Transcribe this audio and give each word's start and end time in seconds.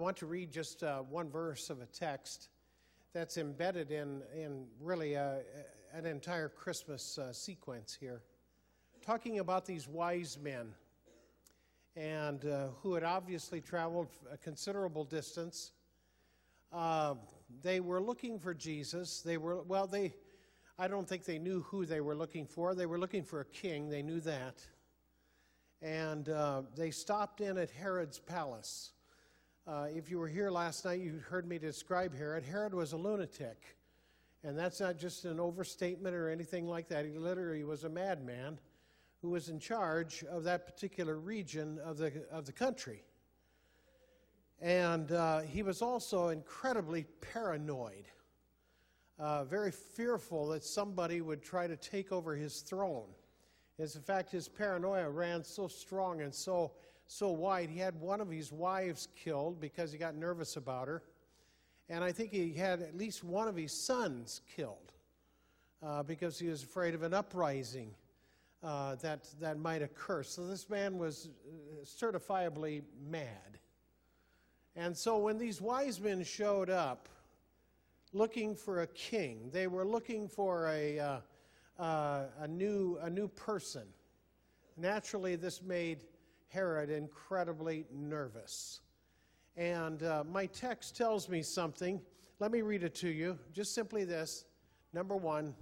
I 0.00 0.02
want 0.02 0.16
to 0.16 0.26
read 0.26 0.50
just 0.50 0.82
uh, 0.82 1.00
one 1.00 1.28
verse 1.28 1.68
of 1.68 1.82
a 1.82 1.84
text 1.84 2.48
that's 3.12 3.36
embedded 3.36 3.90
in, 3.90 4.22
in 4.34 4.64
really 4.80 5.12
a, 5.12 5.40
an 5.92 6.06
entire 6.06 6.48
Christmas 6.48 7.18
uh, 7.18 7.34
sequence 7.34 7.98
here, 8.00 8.22
talking 9.04 9.40
about 9.40 9.66
these 9.66 9.86
wise 9.86 10.38
men 10.42 10.72
and 11.96 12.46
uh, 12.46 12.68
who 12.82 12.94
had 12.94 13.04
obviously 13.04 13.60
traveled 13.60 14.08
a 14.32 14.38
considerable 14.38 15.04
distance. 15.04 15.72
Uh, 16.72 17.16
they 17.62 17.80
were 17.80 18.00
looking 18.00 18.38
for 18.38 18.54
Jesus. 18.54 19.20
They 19.20 19.36
were, 19.36 19.60
well, 19.64 19.86
they, 19.86 20.14
I 20.78 20.88
don't 20.88 21.06
think 21.06 21.26
they 21.26 21.38
knew 21.38 21.60
who 21.60 21.84
they 21.84 22.00
were 22.00 22.14
looking 22.14 22.46
for. 22.46 22.74
They 22.74 22.86
were 22.86 22.98
looking 22.98 23.22
for 23.22 23.40
a 23.40 23.44
king, 23.44 23.90
they 23.90 24.00
knew 24.00 24.20
that. 24.20 24.66
And 25.82 26.30
uh, 26.30 26.62
they 26.74 26.90
stopped 26.90 27.42
in 27.42 27.58
at 27.58 27.68
Herod's 27.68 28.18
palace. 28.18 28.92
Uh, 29.66 29.86
if 29.94 30.10
you 30.10 30.18
were 30.18 30.28
here 30.28 30.50
last 30.50 30.84
night, 30.84 31.00
you 31.00 31.20
heard 31.28 31.46
me 31.46 31.58
describe 31.58 32.16
Herod. 32.16 32.44
Herod 32.44 32.74
was 32.74 32.92
a 32.92 32.96
lunatic. 32.96 33.76
And 34.42 34.58
that's 34.58 34.80
not 34.80 34.96
just 34.96 35.26
an 35.26 35.38
overstatement 35.38 36.14
or 36.14 36.30
anything 36.30 36.66
like 36.66 36.88
that. 36.88 37.04
He 37.04 37.18
literally 37.18 37.62
was 37.62 37.84
a 37.84 37.88
madman 37.88 38.58
who 39.20 39.28
was 39.28 39.50
in 39.50 39.58
charge 39.58 40.24
of 40.24 40.44
that 40.44 40.64
particular 40.64 41.18
region 41.18 41.78
of 41.84 41.98
the, 41.98 42.24
of 42.30 42.46
the 42.46 42.52
country. 42.52 43.04
And 44.62 45.12
uh, 45.12 45.40
he 45.40 45.62
was 45.62 45.82
also 45.82 46.28
incredibly 46.28 47.04
paranoid, 47.20 48.06
uh, 49.18 49.44
very 49.44 49.70
fearful 49.70 50.48
that 50.48 50.64
somebody 50.64 51.20
would 51.20 51.42
try 51.42 51.66
to 51.66 51.76
take 51.76 52.12
over 52.12 52.34
his 52.34 52.60
throne. 52.60 53.08
As 53.80 53.96
in 53.96 54.02
fact, 54.02 54.30
his 54.30 54.48
paranoia 54.48 55.08
ran 55.08 55.42
so 55.42 55.68
strong 55.68 56.20
and 56.20 56.34
so 56.34 56.72
so 57.10 57.28
wide. 57.30 57.68
He 57.68 57.80
had 57.80 58.00
one 58.00 58.20
of 58.20 58.30
his 58.30 58.52
wives 58.52 59.08
killed 59.16 59.60
because 59.60 59.90
he 59.90 59.98
got 59.98 60.14
nervous 60.14 60.56
about 60.56 60.86
her. 60.86 61.02
And 61.88 62.04
I 62.04 62.12
think 62.12 62.30
he 62.30 62.52
had 62.52 62.82
at 62.82 62.96
least 62.96 63.24
one 63.24 63.48
of 63.48 63.56
his 63.56 63.72
sons 63.72 64.42
killed 64.54 64.92
uh, 65.82 66.04
because 66.04 66.38
he 66.38 66.46
was 66.46 66.62
afraid 66.62 66.94
of 66.94 67.02
an 67.02 67.12
uprising 67.12 67.90
uh, 68.62 68.94
that, 68.96 69.26
that 69.40 69.58
might 69.58 69.82
occur. 69.82 70.22
So 70.22 70.46
this 70.46 70.70
man 70.70 70.98
was 70.98 71.30
uh, 71.48 71.84
certifiably 71.84 72.82
mad. 73.08 73.58
And 74.76 74.96
so 74.96 75.18
when 75.18 75.36
these 75.36 75.60
wise 75.60 76.00
men 76.00 76.22
showed 76.22 76.70
up 76.70 77.08
looking 78.12 78.54
for 78.54 78.82
a 78.82 78.86
king, 78.86 79.50
they 79.52 79.66
were 79.66 79.84
looking 79.84 80.28
for 80.28 80.68
a, 80.68 81.00
uh, 81.00 81.16
uh, 81.80 82.24
a, 82.40 82.46
new, 82.46 82.98
a 83.02 83.08
new 83.08 83.26
person. 83.26 83.84
Naturally, 84.76 85.34
this 85.34 85.62
made 85.62 86.04
Herod 86.48 86.90
incredibly 86.90 87.86
nervous. 87.92 88.80
And 89.56 90.02
uh, 90.02 90.24
my 90.30 90.46
text 90.46 90.96
tells 90.96 91.28
me 91.28 91.42
something. 91.42 92.00
Let 92.38 92.52
me 92.52 92.60
read 92.62 92.82
it 92.82 92.94
to 92.96 93.08
you. 93.08 93.38
Just 93.52 93.74
simply 93.74 94.04
this. 94.04 94.44
Number 94.92 95.16
one, 95.16 95.54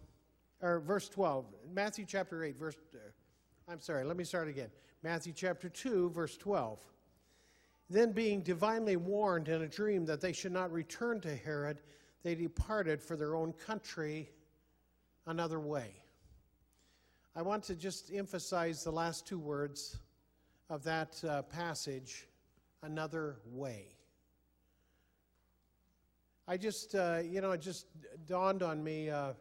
or 0.60 0.80
verse 0.80 1.08
12, 1.08 1.44
Matthew 1.72 2.05
chapter 2.06 2.42
8, 2.42 2.58
verse, 2.58 2.77
uh, 2.94 2.98
I'm 3.70 3.80
sorry, 3.80 4.05
let 4.05 4.16
me 4.16 4.25
start 4.25 4.48
again. 4.48 4.70
Matthew 5.03 5.32
chapter 5.34 5.69
2, 5.69 6.10
verse 6.10 6.36
12. 6.36 6.80
Then, 7.91 8.12
being 8.12 8.42
divinely 8.42 8.97
warned 8.97 9.48
in 9.48 9.62
a 9.62 9.69
dream 9.69 10.05
that 10.06 10.20
they 10.20 10.32
should 10.32 10.53
not 10.53 10.72
return 10.72 11.20
to 11.22 11.34
Herod, 11.34 11.80
they 12.22 12.34
departed 12.34 13.03
for 13.03 13.16
their 13.16 13.34
own 13.34 13.53
country 13.53 14.30
another 15.27 15.60
way. 15.60 15.94
I 17.39 17.42
want 17.42 17.62
to 17.67 17.77
just 17.77 18.11
emphasize 18.12 18.83
the 18.83 18.91
last 18.91 19.25
two 19.25 19.39
words 19.39 20.00
of 20.70 20.83
that 20.83 21.22
uh, 21.22 21.42
passage 21.42 22.27
another 22.83 23.36
way. 23.53 23.94
I 26.48 26.56
just, 26.56 26.97
uh, 26.97 27.20
you 27.25 27.41
know, 27.41 27.53
it 27.53 27.61
just 27.61 27.86
dawned 28.27 28.64
on 28.64 28.83
me 28.83 29.11
uh, 29.11 29.34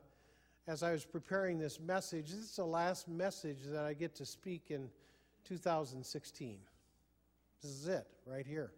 as 0.67 0.83
I 0.83 0.91
was 0.91 1.05
preparing 1.05 1.57
this 1.57 1.79
message. 1.79 2.29
This 2.29 2.41
is 2.41 2.55
the 2.57 2.65
last 2.65 3.07
message 3.07 3.63
that 3.65 3.83
I 3.83 3.95
get 3.95 4.13
to 4.17 4.27
speak 4.27 4.65
in 4.69 4.91
2016. 5.45 6.59
This 7.63 7.71
is 7.71 7.87
it, 7.87 8.05
right 8.27 8.45
here. 8.45 8.73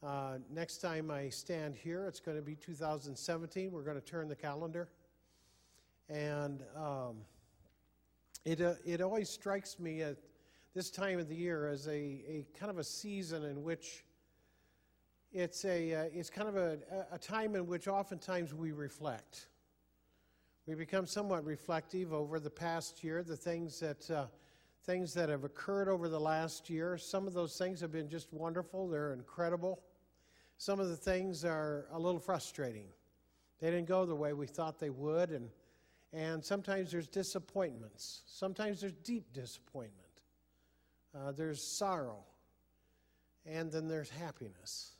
Uh, 0.00 0.34
next 0.48 0.76
time 0.76 1.10
I 1.10 1.28
stand 1.28 1.74
here, 1.74 2.06
it's 2.06 2.20
going 2.20 2.36
to 2.36 2.42
be 2.44 2.54
2017. 2.54 3.72
We're 3.72 3.82
going 3.82 4.00
to 4.00 4.00
turn 4.00 4.28
the 4.28 4.36
calendar. 4.36 4.88
And 6.08 6.62
um, 6.76 7.16
it, 8.44 8.60
uh, 8.60 8.74
it 8.86 9.00
always 9.00 9.28
strikes 9.28 9.78
me 9.78 10.02
at 10.02 10.16
this 10.74 10.90
time 10.90 11.18
of 11.18 11.28
the 11.28 11.34
year 11.34 11.68
as 11.68 11.86
a, 11.88 11.90
a 11.90 12.46
kind 12.58 12.70
of 12.70 12.78
a 12.78 12.84
season 12.84 13.44
in 13.44 13.62
which 13.62 14.04
it's, 15.32 15.64
a, 15.64 15.94
uh, 15.94 16.04
it's 16.12 16.30
kind 16.30 16.48
of 16.48 16.56
a, 16.56 16.78
a 17.12 17.18
time 17.18 17.54
in 17.54 17.66
which 17.66 17.86
oftentimes 17.86 18.54
we 18.54 18.72
reflect. 18.72 19.48
We 20.66 20.74
become 20.74 21.06
somewhat 21.06 21.44
reflective 21.44 22.12
over 22.12 22.40
the 22.40 22.50
past 22.50 23.04
year, 23.04 23.22
the 23.22 23.36
things 23.36 23.80
that, 23.80 24.10
uh, 24.10 24.26
things 24.84 25.12
that 25.14 25.28
have 25.28 25.44
occurred 25.44 25.88
over 25.88 26.08
the 26.08 26.20
last 26.20 26.70
year. 26.70 26.96
Some 26.96 27.26
of 27.26 27.34
those 27.34 27.58
things 27.58 27.80
have 27.80 27.92
been 27.92 28.08
just 28.08 28.32
wonderful, 28.32 28.88
they're 28.88 29.12
incredible. 29.12 29.80
Some 30.56 30.80
of 30.80 30.88
the 30.88 30.96
things 30.96 31.44
are 31.44 31.86
a 31.92 31.98
little 31.98 32.20
frustrating. 32.20 32.86
They 33.60 33.70
didn't 33.70 33.88
go 33.88 34.06
the 34.06 34.14
way 34.14 34.32
we 34.32 34.46
thought 34.46 34.78
they 34.78 34.90
would, 34.90 35.30
and, 35.30 35.50
and 36.12 36.44
sometimes 36.44 36.90
there's 36.90 37.08
disappointments. 37.08 38.22
Sometimes 38.26 38.80
there's 38.80 38.94
deep 39.04 39.32
disappointment 39.32 40.10
uh, 41.14 41.32
there's 41.32 41.62
sorrow, 41.62 42.24
and 43.46 43.70
then 43.70 43.88
there's 43.88 44.10
happiness. 44.10 44.92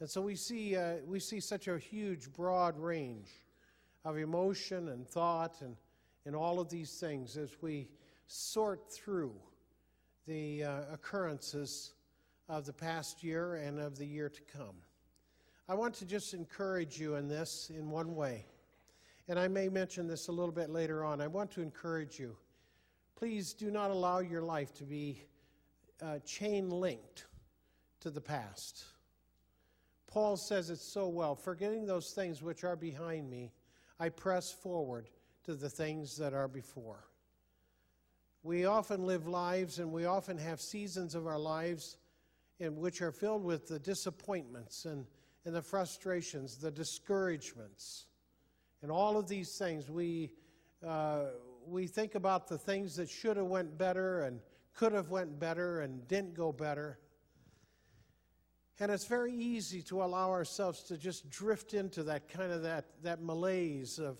And 0.00 0.08
so 0.08 0.20
we 0.20 0.36
see, 0.36 0.76
uh, 0.76 0.96
we 1.06 1.20
see 1.20 1.40
such 1.40 1.68
a 1.68 1.78
huge, 1.78 2.32
broad 2.32 2.78
range 2.78 3.28
of 4.04 4.16
emotion 4.16 4.88
and 4.88 5.06
thought 5.06 5.60
and, 5.60 5.76
and 6.24 6.34
all 6.34 6.58
of 6.58 6.70
these 6.70 6.98
things 6.98 7.36
as 7.36 7.50
we 7.60 7.88
sort 8.26 8.90
through 8.90 9.34
the 10.26 10.64
uh, 10.64 10.80
occurrences 10.92 11.92
of 12.48 12.64
the 12.64 12.72
past 12.72 13.22
year 13.22 13.56
and 13.56 13.78
of 13.78 13.98
the 13.98 14.06
year 14.06 14.28
to 14.28 14.40
come. 14.56 14.76
I 15.68 15.74
want 15.74 15.94
to 15.96 16.04
just 16.04 16.34
encourage 16.34 16.98
you 16.98 17.14
in 17.16 17.28
this 17.28 17.70
in 17.74 17.90
one 17.90 18.14
way. 18.14 18.46
And 19.30 19.38
I 19.38 19.46
may 19.46 19.68
mention 19.68 20.08
this 20.08 20.26
a 20.26 20.32
little 20.32 20.50
bit 20.50 20.70
later 20.70 21.04
on. 21.04 21.20
I 21.20 21.28
want 21.28 21.52
to 21.52 21.62
encourage 21.62 22.18
you. 22.18 22.36
Please 23.14 23.54
do 23.54 23.70
not 23.70 23.92
allow 23.92 24.18
your 24.18 24.42
life 24.42 24.74
to 24.78 24.84
be 24.84 25.22
uh, 26.02 26.18
chain 26.26 26.68
linked 26.68 27.26
to 28.00 28.10
the 28.10 28.20
past. 28.20 28.82
Paul 30.08 30.36
says 30.36 30.68
it 30.68 30.80
so 30.80 31.06
well 31.06 31.36
forgetting 31.36 31.86
those 31.86 32.10
things 32.10 32.42
which 32.42 32.64
are 32.64 32.74
behind 32.74 33.30
me, 33.30 33.52
I 34.00 34.08
press 34.08 34.50
forward 34.50 35.08
to 35.44 35.54
the 35.54 35.70
things 35.70 36.16
that 36.16 36.34
are 36.34 36.48
before. 36.48 37.04
We 38.42 38.64
often 38.64 39.06
live 39.06 39.28
lives 39.28 39.78
and 39.78 39.92
we 39.92 40.06
often 40.06 40.38
have 40.38 40.60
seasons 40.60 41.14
of 41.14 41.28
our 41.28 41.38
lives 41.38 41.98
in 42.58 42.74
which 42.74 43.00
are 43.00 43.12
filled 43.12 43.44
with 43.44 43.68
the 43.68 43.78
disappointments 43.78 44.86
and, 44.86 45.06
and 45.44 45.54
the 45.54 45.62
frustrations, 45.62 46.56
the 46.56 46.72
discouragements, 46.72 48.06
and 48.82 48.90
all 48.90 49.16
of 49.16 49.28
these 49.28 49.56
things. 49.56 49.90
We, 49.90 50.30
uh, 50.86 51.24
we 51.66 51.86
think 51.86 52.14
about 52.14 52.48
the 52.48 52.58
things 52.58 52.96
that 52.96 53.08
should 53.08 53.36
have 53.36 53.46
went 53.46 53.76
better 53.76 54.22
and 54.22 54.40
could 54.74 54.92
have 54.92 55.10
went 55.10 55.38
better 55.38 55.80
and 55.80 56.06
didn't 56.08 56.34
go 56.34 56.52
better. 56.52 56.98
And 58.78 58.90
it's 58.90 59.04
very 59.04 59.34
easy 59.34 59.82
to 59.82 60.02
allow 60.02 60.30
ourselves 60.30 60.82
to 60.84 60.96
just 60.96 61.28
drift 61.28 61.74
into 61.74 62.02
that 62.04 62.28
kind 62.28 62.50
of 62.50 62.62
that, 62.62 62.86
that 63.02 63.22
malaise 63.22 63.98
of, 63.98 64.18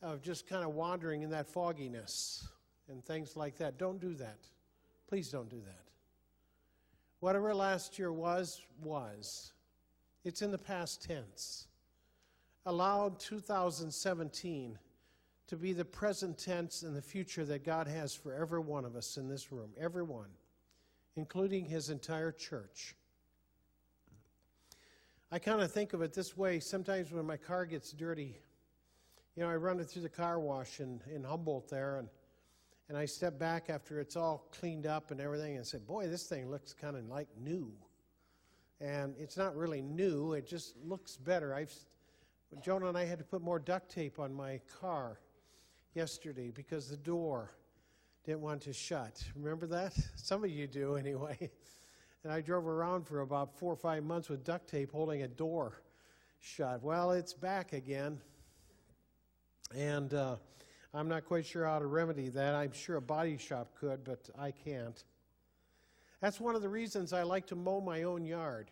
of 0.00 0.22
just 0.22 0.46
kind 0.46 0.64
of 0.64 0.74
wandering 0.74 1.22
in 1.22 1.30
that 1.30 1.48
fogginess 1.48 2.46
and 2.88 3.04
things 3.04 3.36
like 3.36 3.56
that. 3.56 3.78
Don't 3.78 4.00
do 4.00 4.14
that. 4.14 4.38
Please 5.08 5.28
don't 5.28 5.50
do 5.50 5.60
that. 5.60 5.90
Whatever 7.18 7.52
last 7.54 7.98
year 7.98 8.12
was, 8.12 8.62
was. 8.80 9.52
It's 10.24 10.42
in 10.42 10.52
the 10.52 10.58
past 10.58 11.02
tense. 11.02 11.65
Allow 12.68 13.14
2017 13.20 14.76
to 15.46 15.56
be 15.56 15.72
the 15.72 15.84
present 15.84 16.36
tense 16.36 16.82
and 16.82 16.96
the 16.96 17.00
future 17.00 17.44
that 17.44 17.64
God 17.64 17.86
has 17.86 18.12
for 18.12 18.34
every 18.34 18.58
one 18.58 18.84
of 18.84 18.96
us 18.96 19.16
in 19.16 19.28
this 19.28 19.52
room, 19.52 19.70
everyone, 19.78 20.30
including 21.14 21.64
His 21.64 21.90
entire 21.90 22.32
church. 22.32 22.96
I 25.30 25.38
kind 25.38 25.60
of 25.60 25.70
think 25.70 25.92
of 25.92 26.02
it 26.02 26.12
this 26.12 26.36
way 26.36 26.58
sometimes 26.58 27.12
when 27.12 27.24
my 27.24 27.36
car 27.36 27.66
gets 27.66 27.92
dirty, 27.92 28.36
you 29.36 29.44
know, 29.44 29.48
I 29.48 29.54
run 29.54 29.78
it 29.78 29.84
through 29.84 30.02
the 30.02 30.08
car 30.08 30.40
wash 30.40 30.80
in, 30.80 31.00
in 31.14 31.22
Humboldt 31.22 31.68
there, 31.68 31.98
and, 31.98 32.08
and 32.88 32.98
I 32.98 33.04
step 33.04 33.38
back 33.38 33.70
after 33.70 34.00
it's 34.00 34.16
all 34.16 34.48
cleaned 34.50 34.86
up 34.86 35.12
and 35.12 35.20
everything 35.20 35.56
and 35.56 35.64
say, 35.64 35.78
Boy, 35.78 36.08
this 36.08 36.24
thing 36.24 36.50
looks 36.50 36.72
kind 36.72 36.96
of 36.96 37.06
like 37.08 37.28
new. 37.38 37.72
And 38.80 39.14
it's 39.18 39.36
not 39.36 39.54
really 39.54 39.82
new, 39.82 40.32
it 40.32 40.48
just 40.48 40.76
looks 40.84 41.16
better. 41.16 41.54
I've, 41.54 41.72
Jonah 42.62 42.88
and 42.88 42.96
I 42.96 43.04
had 43.04 43.18
to 43.18 43.24
put 43.24 43.42
more 43.42 43.58
duct 43.58 43.90
tape 43.90 44.18
on 44.18 44.32
my 44.32 44.60
car 44.80 45.18
yesterday 45.94 46.50
because 46.50 46.88
the 46.88 46.96
door 46.96 47.52
didn't 48.24 48.40
want 48.40 48.62
to 48.62 48.72
shut. 48.72 49.22
Remember 49.34 49.66
that? 49.66 49.94
Some 50.16 50.44
of 50.44 50.50
you 50.50 50.66
do 50.66 50.96
anyway. 50.96 51.50
And 52.24 52.32
I 52.32 52.40
drove 52.40 52.66
around 52.66 53.06
for 53.06 53.20
about 53.20 53.56
four 53.58 53.72
or 53.72 53.76
five 53.76 54.04
months 54.04 54.28
with 54.28 54.44
duct 54.44 54.68
tape 54.68 54.92
holding 54.92 55.22
a 55.22 55.28
door 55.28 55.80
shut. 56.40 56.82
Well, 56.82 57.12
it's 57.12 57.32
back 57.32 57.72
again. 57.72 58.18
And 59.74 60.14
uh, 60.14 60.36
I'm 60.94 61.08
not 61.08 61.24
quite 61.24 61.46
sure 61.46 61.66
how 61.66 61.78
to 61.78 61.86
remedy 61.86 62.28
that. 62.30 62.54
I'm 62.54 62.72
sure 62.72 62.96
a 62.96 63.02
body 63.02 63.36
shop 63.36 63.74
could, 63.78 64.04
but 64.04 64.28
I 64.38 64.50
can't. 64.50 65.02
That's 66.20 66.40
one 66.40 66.54
of 66.54 66.62
the 66.62 66.68
reasons 66.68 67.12
I 67.12 67.22
like 67.22 67.46
to 67.48 67.56
mow 67.56 67.80
my 67.80 68.04
own 68.04 68.24
yard. 68.24 68.70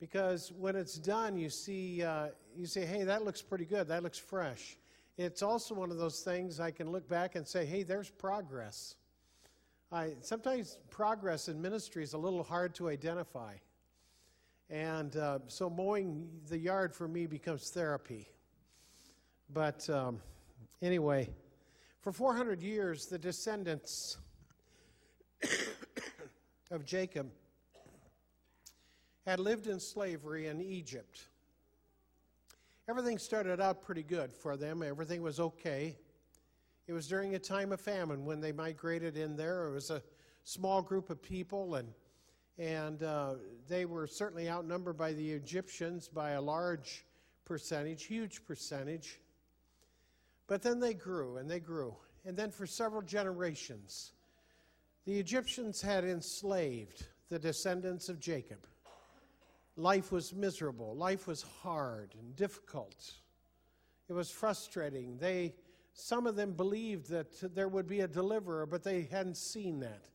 Because 0.00 0.52
when 0.52 0.76
it's 0.76 0.94
done, 0.94 1.36
you 1.36 1.50
see, 1.50 2.02
uh, 2.02 2.28
you 2.56 2.66
say, 2.66 2.86
hey, 2.86 3.04
that 3.04 3.24
looks 3.24 3.42
pretty 3.42 3.64
good. 3.64 3.88
That 3.88 4.02
looks 4.02 4.18
fresh. 4.18 4.76
It's 5.16 5.42
also 5.42 5.74
one 5.74 5.90
of 5.90 5.98
those 5.98 6.20
things 6.20 6.60
I 6.60 6.70
can 6.70 6.92
look 6.92 7.08
back 7.08 7.34
and 7.34 7.46
say, 7.46 7.66
hey, 7.66 7.82
there's 7.82 8.08
progress. 8.08 8.94
I, 9.90 10.12
sometimes 10.20 10.78
progress 10.90 11.48
in 11.48 11.60
ministry 11.60 12.04
is 12.04 12.12
a 12.12 12.18
little 12.18 12.44
hard 12.44 12.74
to 12.76 12.88
identify. 12.88 13.54
And 14.70 15.16
uh, 15.16 15.40
so 15.48 15.68
mowing 15.68 16.28
the 16.48 16.58
yard 16.58 16.94
for 16.94 17.08
me 17.08 17.26
becomes 17.26 17.70
therapy. 17.70 18.28
But 19.52 19.88
um, 19.90 20.20
anyway, 20.82 21.30
for 22.02 22.12
400 22.12 22.62
years, 22.62 23.06
the 23.06 23.18
descendants 23.18 24.18
of 26.70 26.84
Jacob 26.84 27.30
had 29.28 29.40
lived 29.40 29.66
in 29.66 29.78
slavery 29.78 30.46
in 30.46 30.58
Egypt. 30.58 31.20
Everything 32.88 33.18
started 33.18 33.60
out 33.60 33.82
pretty 33.82 34.02
good 34.02 34.32
for 34.32 34.56
them, 34.56 34.82
everything 34.82 35.20
was 35.20 35.38
okay. 35.38 35.94
It 36.86 36.94
was 36.94 37.06
during 37.06 37.34
a 37.34 37.38
time 37.38 37.70
of 37.72 37.78
famine 37.78 38.24
when 38.24 38.40
they 38.40 38.52
migrated 38.52 39.18
in 39.18 39.36
there. 39.36 39.66
It 39.66 39.72
was 39.72 39.90
a 39.90 40.02
small 40.44 40.80
group 40.80 41.10
of 41.10 41.20
people, 41.20 41.74
and, 41.74 41.92
and 42.56 43.02
uh, 43.02 43.34
they 43.68 43.84
were 43.84 44.06
certainly 44.06 44.48
outnumbered 44.48 44.96
by 44.96 45.12
the 45.12 45.30
Egyptians 45.30 46.08
by 46.08 46.30
a 46.30 46.40
large 46.40 47.04
percentage, 47.44 48.04
huge 48.04 48.46
percentage. 48.46 49.20
But 50.46 50.62
then 50.62 50.80
they 50.80 50.94
grew 50.94 51.36
and 51.36 51.50
they 51.50 51.60
grew. 51.60 51.94
And 52.24 52.34
then 52.34 52.50
for 52.50 52.66
several 52.66 53.02
generations, 53.02 54.12
the 55.04 55.20
Egyptians 55.20 55.82
had 55.82 56.04
enslaved 56.04 57.04
the 57.28 57.38
descendants 57.38 58.08
of 58.08 58.18
Jacob. 58.18 58.66
Life 59.78 60.10
was 60.10 60.34
miserable, 60.34 60.96
life 60.96 61.28
was 61.28 61.42
hard 61.62 62.12
and 62.18 62.34
difficult. 62.34 63.12
It 64.08 64.12
was 64.12 64.28
frustrating. 64.28 65.18
They, 65.18 65.54
some 65.92 66.26
of 66.26 66.34
them 66.34 66.52
believed 66.52 67.08
that 67.10 67.54
there 67.54 67.68
would 67.68 67.86
be 67.86 68.00
a 68.00 68.08
deliverer, 68.08 68.66
but 68.66 68.82
they 68.82 69.02
hadn't 69.02 69.36
seen 69.36 69.78
that. 69.80 70.08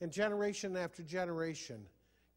And 0.00 0.10
generation 0.10 0.74
after 0.74 1.02
generation 1.02 1.84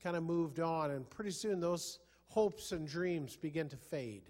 kind 0.03 0.17
of 0.17 0.23
moved 0.23 0.59
on, 0.59 0.91
and 0.91 1.09
pretty 1.09 1.31
soon 1.31 1.61
those 1.61 1.99
hopes 2.25 2.73
and 2.73 2.85
dreams 2.85 3.37
began 3.37 3.69
to 3.69 3.77
fade. 3.77 4.29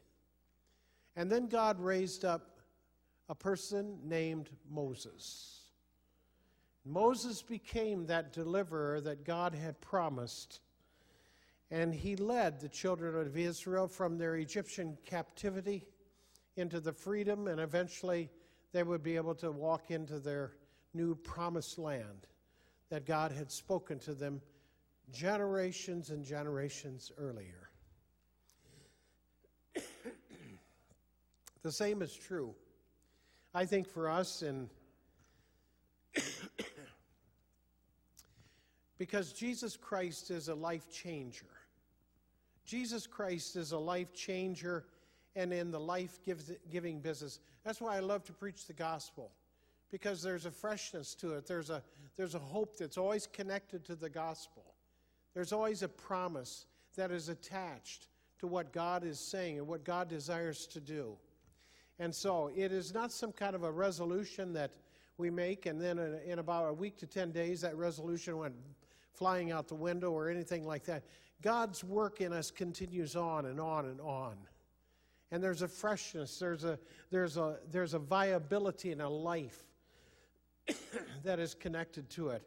And 1.15 1.31
then 1.31 1.47
God 1.47 1.79
raised 1.79 2.23
up 2.23 2.59
a 3.29 3.35
person 3.35 3.97
named 4.03 4.51
Moses. 4.69 5.61
Moses 6.85 7.41
became 7.41 8.05
that 8.05 8.31
deliverer 8.31 9.01
that 9.01 9.23
God 9.23 9.55
had 9.55 9.81
promised, 9.81 10.59
and 11.71 11.94
he 11.94 12.15
led 12.15 12.60
the 12.60 12.69
children 12.69 13.15
of 13.15 13.38
Israel 13.38 13.88
from 13.88 14.18
their 14.18 14.36
Egyptian 14.36 14.98
captivity 15.06 15.86
into 16.56 16.80
the 16.80 16.94
freedom, 16.94 17.48
and 17.48 17.60
eventually 17.60 18.30
they 18.71 18.83
would 18.83 19.04
be 19.04 19.15
able 19.15 19.36
to 19.36 19.51
walk 19.51 19.92
into 19.92 20.19
their 20.19 20.54
new 20.94 21.15
promised 21.15 21.77
land 21.80 22.27
that 22.89 23.06
God 23.06 23.31
had 23.31 23.51
spoken 23.51 24.00
to 24.00 24.13
them 24.13 24.42
generations 25.12 26.10
and 26.10 26.24
generations 26.24 27.12
earlier. 27.18 27.69
the 31.63 31.71
same 31.71 32.01
is 32.01 32.13
true 32.13 32.54
I 33.56 33.65
think 33.65 33.88
for 33.88 34.10
us, 34.10 34.42
and 34.42 34.68
because 38.98 39.34
Jesus 39.34 39.75
Christ 39.75 40.31
is 40.31 40.50
a 40.50 40.56
life 40.56 40.92
changer. 40.92 41.45
Jesus 42.66 43.07
Christ 43.07 43.56
is 43.56 43.72
a 43.72 43.78
life 43.78 44.13
changer 44.13 44.86
and 45.36 45.51
in 45.51 45.72
the 45.72 45.80
life 45.80 46.19
giving 46.72 47.00
business. 47.00 47.40
That's 47.63 47.81
why 47.81 47.98
I 47.98 48.00
love 48.00 48.24
to 48.25 48.34
preach 48.34 48.68
the 48.68 48.74
gospel 48.74 49.31
because 49.92 50.22
there's 50.22 50.45
a 50.45 50.51
freshness 50.51 51.13
to 51.16 51.34
it. 51.34 51.45
There's 51.45 51.69
a, 51.69 51.84
there's 52.16 52.36
a 52.36 52.40
hope 52.40 52.78
that's 52.78 52.98
always 52.98 53.28
connected 53.28 53.84
to 53.86 53.95
the 53.95 54.10
gospel. 54.10 54.63
There's 55.34 55.51
always 55.51 55.84
a 55.84 55.88
promise 55.88 56.66
that 56.96 57.12
is 57.12 57.30
attached 57.30 58.07
to 58.39 58.48
what 58.48 58.72
God 58.72 59.04
is 59.04 59.19
saying 59.19 59.57
and 59.57 59.68
what 59.68 59.84
God 59.84 60.07
desires 60.07 60.68
to 60.68 60.80
do. 60.80 61.16
And 62.00 62.13
so 62.13 62.51
it 62.56 62.72
is 62.72 62.94
not 62.94 63.12
some 63.12 63.31
kind 63.31 63.56
of 63.56 63.63
a 63.63 63.72
resolution 63.72 64.54
that 64.54 64.72
we 65.18 65.30
make, 65.30 65.68
and 65.68 65.80
then 65.80 66.00
in, 66.00 66.19
in 66.25 66.39
about 66.39 66.69
a 66.69 66.74
week 66.74 66.98
to 66.98 67.07
10 67.07 67.31
days, 67.31 67.62
that 67.62 67.78
resolution 67.78 68.38
went 68.38 68.56
flying 69.13 69.51
out 69.51 69.68
the 69.68 69.75
window 69.75 70.12
or 70.12 70.30
anything 70.30 70.65
like 70.65 70.86
that. 70.86 71.04
God's 71.42 71.83
work 71.83 72.21
in 72.21 72.33
us 72.33 72.51
continues 72.51 73.15
on 73.15 73.45
and 73.45 73.60
on 73.60 73.86
and 73.86 74.00
on. 74.01 74.36
And 75.31 75.44
there's 75.44 75.62
a 75.62 75.68
freshness, 75.68 76.38
there's 76.38 76.63
a, 76.63 76.77
there's 77.12 77.38
a, 77.38 77.57
there's 77.71 77.94
a 77.94 78.00
viability 78.00 78.92
and 78.92 79.01
a 79.01 79.10
life 79.10 79.63
that 81.24 81.39
is 81.39 81.54
connected 81.54 82.10
to 82.12 82.30
it. 82.30 82.44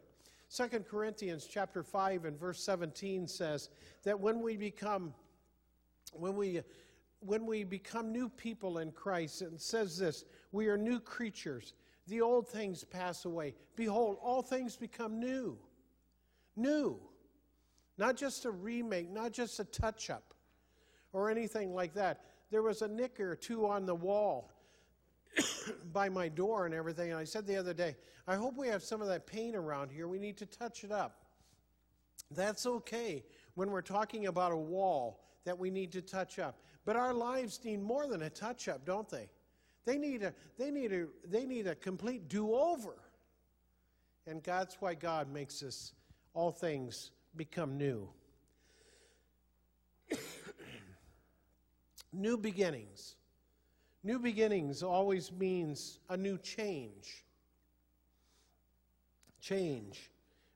2 0.55 0.67
Corinthians 0.89 1.47
chapter 1.49 1.83
5 1.83 2.25
and 2.25 2.39
verse 2.39 2.63
17 2.63 3.27
says 3.27 3.69
that 4.03 4.17
when 4.17 4.41
we 4.41 4.55
become, 4.55 5.13
when 6.13 6.35
we 6.35 6.61
when 7.19 7.45
we 7.45 7.63
become 7.63 8.11
new 8.11 8.29
people 8.29 8.77
in 8.77 8.91
Christ, 8.91 9.41
it 9.41 9.59
says 9.59 9.97
this 9.97 10.25
we 10.51 10.67
are 10.67 10.77
new 10.77 10.99
creatures. 10.99 11.73
The 12.07 12.21
old 12.21 12.47
things 12.47 12.83
pass 12.83 13.25
away. 13.25 13.53
Behold, 13.75 14.17
all 14.21 14.41
things 14.41 14.77
become 14.77 15.19
new. 15.19 15.57
New. 16.57 16.99
Not 17.97 18.17
just 18.17 18.45
a 18.45 18.51
remake, 18.51 19.09
not 19.09 19.31
just 19.31 19.59
a 19.59 19.63
touch 19.63 20.09
up 20.09 20.33
or 21.13 21.29
anything 21.29 21.73
like 21.73 21.93
that. 21.93 22.21
There 22.51 22.61
was 22.61 22.81
a 22.81 22.87
nick 22.87 23.19
or 23.19 23.35
two 23.35 23.65
on 23.67 23.85
the 23.85 23.95
wall 23.95 24.51
by 25.93 26.09
my 26.09 26.27
door 26.27 26.65
and 26.65 26.75
everything. 26.75 27.11
And 27.11 27.19
I 27.19 27.23
said 27.23 27.47
the 27.47 27.57
other 27.57 27.73
day, 27.73 27.95
I 28.27 28.35
hope 28.35 28.57
we 28.57 28.67
have 28.67 28.83
some 28.83 29.01
of 29.01 29.07
that 29.07 29.25
paint 29.25 29.55
around 29.55 29.91
here. 29.91 30.07
We 30.07 30.19
need 30.19 30.37
to 30.37 30.45
touch 30.45 30.83
it 30.83 30.91
up. 30.91 31.23
That's 32.31 32.65
okay 32.65 33.23
when 33.55 33.71
we're 33.71 33.81
talking 33.81 34.27
about 34.27 34.51
a 34.51 34.57
wall 34.57 35.23
that 35.45 35.57
we 35.57 35.71
need 35.71 35.91
to 35.93 36.01
touch 36.01 36.39
up. 36.39 36.59
But 36.85 36.95
our 36.95 37.13
lives 37.13 37.59
need 37.63 37.81
more 37.81 38.07
than 38.07 38.23
a 38.23 38.29
touch 38.29 38.67
up, 38.67 38.85
don't 38.85 39.09
they? 39.09 39.29
They 39.85 39.97
need 39.97 40.23
a, 40.23 40.33
they 40.57 40.69
need 40.71 40.91
a, 40.91 41.07
they 41.25 41.45
need 41.45 41.67
a 41.67 41.75
complete 41.75 42.27
do 42.27 42.53
over. 42.53 42.95
And 44.25 44.43
that's 44.43 44.81
why 44.81 44.93
God 44.93 45.31
makes 45.31 45.63
us 45.63 45.93
all 46.37 46.51
things 46.51 47.09
become 47.35 47.79
new. 47.79 48.07
new 52.13 52.37
beginnings. 52.37 53.15
New 54.03 54.19
beginnings 54.19 54.83
always 54.83 55.31
means 55.31 55.97
a 56.09 56.15
new 56.15 56.37
change. 56.37 57.25
Change 59.41 60.11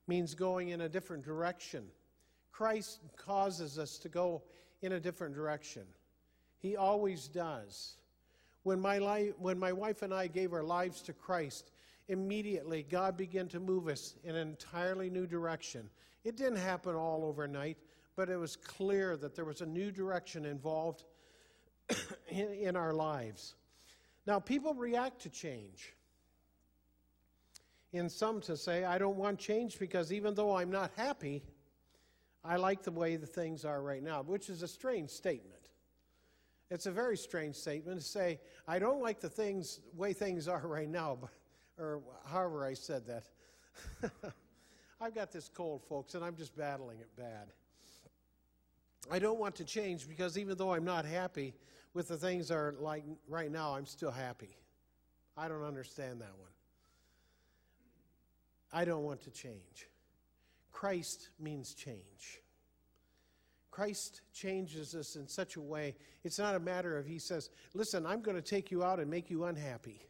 means 0.06 0.36
going 0.36 0.70
in 0.70 0.82
a 0.82 0.90
different 0.90 1.26
direction. 1.26 1.86
Christ 2.52 3.00
causes 3.18 3.80
us 3.80 3.98
to 3.98 4.08
go 4.08 4.44
in 4.84 4.92
a 4.92 5.00
different 5.00 5.34
direction. 5.34 5.82
He 6.60 6.76
always 6.76 7.28
does. 7.28 7.96
When 8.62 8.80
my, 8.80 9.00
life, 9.00 9.34
when 9.40 9.58
my 9.58 9.74
wife 9.74 10.04
and 10.04 10.14
I 10.14 10.28
gave 10.28 10.54
our 10.54 10.64
lives 10.64 11.02
to 11.02 11.14
Christ, 11.14 11.72
immediately 12.08 12.84
God 12.84 13.18
began 13.18 13.48
to 13.50 13.60
move 13.60 13.88
us 13.88 14.16
in 14.24 14.36
an 14.36 14.48
entirely 14.48 15.10
new 15.10 15.26
direction. 15.26 15.90
It 16.24 16.38
didn't 16.38 16.58
happen 16.58 16.96
all 16.96 17.24
overnight, 17.26 17.78
but 18.16 18.30
it 18.30 18.38
was 18.38 18.56
clear 18.56 19.18
that 19.18 19.36
there 19.36 19.46
was 19.46 19.62
a 19.62 19.66
new 19.66 19.92
direction 19.92 20.46
involved 20.46 21.04
in, 22.30 22.52
in 22.54 22.76
our 22.76 22.94
lives. 22.94 23.56
Now, 24.28 24.40
people 24.40 24.74
react 24.74 25.22
to 25.22 25.30
change. 25.30 25.94
In 27.94 28.10
some 28.10 28.40
to 28.42 28.56
say, 28.56 28.86
I 28.86 28.98
don't 28.98 29.18
want 29.18 29.40
change 29.40 29.80
because 29.80 30.14
even 30.14 30.34
though 30.34 30.56
I'm 30.56 30.72
not 30.72 30.92
happy, 30.96 31.44
I 32.44 32.56
like 32.56 32.84
the 32.84 32.92
way 32.92 33.18
the 33.18 33.28
things 33.28 33.66
are 33.66 33.82
right 33.82 34.02
now, 34.02 34.22
which 34.22 34.50
is 34.50 34.62
a 34.62 34.68
strange 34.68 35.10
statement. 35.10 35.62
It's 36.70 36.86
a 36.86 36.92
very 36.92 37.18
strange 37.18 37.56
statement 37.56 38.00
to 38.00 38.06
say, 38.06 38.40
I 38.68 38.80
don't 38.80 39.02
like 39.02 39.20
the 39.20 39.30
things, 39.30 39.82
way 39.94 40.14
things 40.14 40.48
are 40.48 40.66
right 40.66 40.90
now, 40.90 41.18
but, 41.22 41.30
or 41.82 42.02
however 42.26 42.66
I 42.66 42.74
said 42.74 43.04
that. 43.08 43.24
I've 45.02 45.16
got 45.16 45.32
this 45.32 45.50
cold, 45.50 45.84
folks, 45.90 46.14
and 46.14 46.24
I'm 46.24 46.36
just 46.36 46.56
battling 46.56 47.00
it 47.00 47.10
bad. 47.18 47.52
I 49.10 49.18
don't 49.18 49.40
want 49.40 49.56
to 49.56 49.66
change 49.66 50.08
because 50.08 50.38
even 50.38 50.58
though 50.58 50.74
I'm 50.74 50.86
not 50.86 51.06
happy 51.06 51.56
with 51.94 52.08
the 52.08 52.18
things 52.18 52.50
that 52.50 52.56
are 52.56 52.76
like 52.80 53.04
right 53.28 53.52
now, 53.52 53.74
I'm 53.74 53.88
still 53.88 54.12
happy. 54.12 54.56
I 55.36 55.48
don't 55.48 55.64
understand 55.64 56.22
that 56.22 56.38
one. 56.38 56.52
I 58.72 58.86
don't 58.86 59.04
want 59.04 59.22
to 59.24 59.32
change. 59.32 59.88
Christ 60.72 61.30
means 61.40 61.74
change. 61.74 62.42
Christ 63.72 64.22
changes 64.34 64.94
us 64.94 65.16
in 65.16 65.28
such 65.28 65.56
a 65.56 65.62
way, 65.62 65.96
it's 66.24 66.38
not 66.38 66.56
a 66.56 66.60
matter 66.60 66.98
of 66.98 67.06
He 67.06 67.20
says, 67.20 67.50
Listen, 67.74 68.06
I'm 68.06 68.22
going 68.22 68.36
to 68.36 68.42
take 68.42 68.70
you 68.70 68.84
out 68.84 69.00
and 69.00 69.10
make 69.10 69.30
you 69.30 69.46
unhappy. 69.46 70.06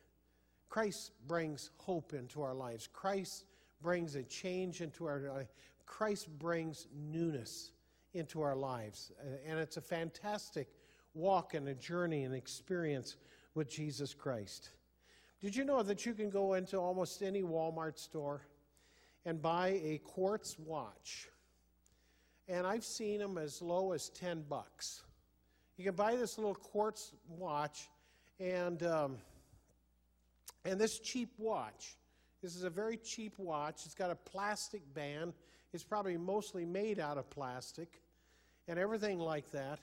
Christ 0.72 1.12
brings 1.28 1.70
hope 1.76 2.14
into 2.14 2.42
our 2.42 2.54
lives. 2.54 2.88
Christ 2.88 3.44
brings 3.82 4.16
a 4.16 4.24
change 4.24 4.80
into 4.80 5.06
our 5.06 5.20
life. 5.20 5.50
Christ 5.86 6.30
brings 6.40 6.88
newness 6.96 7.72
into 8.14 8.42
our 8.42 8.56
lives. 8.56 9.12
And 9.46 9.60
it's 9.60 9.76
a 9.76 9.82
fantastic 9.82 10.70
walk 11.14 11.56
and 11.56 11.68
a 11.68 11.74
journey 11.74 12.24
and 12.24 12.34
experience 12.34 13.18
with 13.54 13.70
Jesus 13.70 14.14
Christ. 14.14 14.70
Did 15.42 15.58
you 15.58 15.66
know 15.66 15.84
that 15.84 16.06
you 16.06 16.14
can 16.14 16.30
go 16.30 16.54
into 16.54 16.78
almost 16.78 17.22
any 17.22 17.44
Walmart 17.44 18.00
store 18.00 18.42
and 19.26 19.42
buy 19.42 19.82
a 19.84 20.00
quartz 20.06 20.58
watch? 20.58 21.28
And 22.48 22.66
I've 22.66 22.86
seen 22.86 23.20
them 23.20 23.38
as 23.38 23.62
low 23.62 23.92
as 23.92 24.08
10 24.12 24.46
bucks. 24.48 25.02
You 25.76 25.84
can 25.84 25.96
buy 25.96 26.16
this 26.16 26.38
little 26.38 26.56
quartz 26.56 27.12
watch, 27.28 27.90
and, 28.40 28.82
um, 28.84 29.18
and 30.66 30.80
this 30.80 31.00
cheap 31.00 31.34
watch. 31.38 31.96
This 32.42 32.56
is 32.56 32.64
a 32.64 32.70
very 32.70 32.98
cheap 32.98 33.34
watch. 33.38 33.86
It's 33.86 33.96
got 33.96 34.12
a 34.12 34.16
plastic 34.16 34.82
band. 34.94 35.34
It's 35.74 35.84
probably 35.84 36.18
mostly 36.18 36.66
made 36.66 37.00
out 37.00 37.18
of 37.18 37.30
plastic 37.30 38.02
and 38.68 38.80
everything 38.80 39.20
like 39.20 39.50
that. 39.52 39.80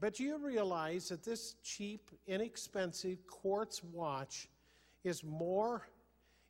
But 0.00 0.18
you 0.18 0.38
realize 0.38 1.10
that 1.10 1.22
this 1.22 1.54
cheap, 1.62 2.10
inexpensive 2.26 3.26
quartz 3.26 3.84
watch 3.84 4.48
is 5.04 5.22
more, 5.22 5.86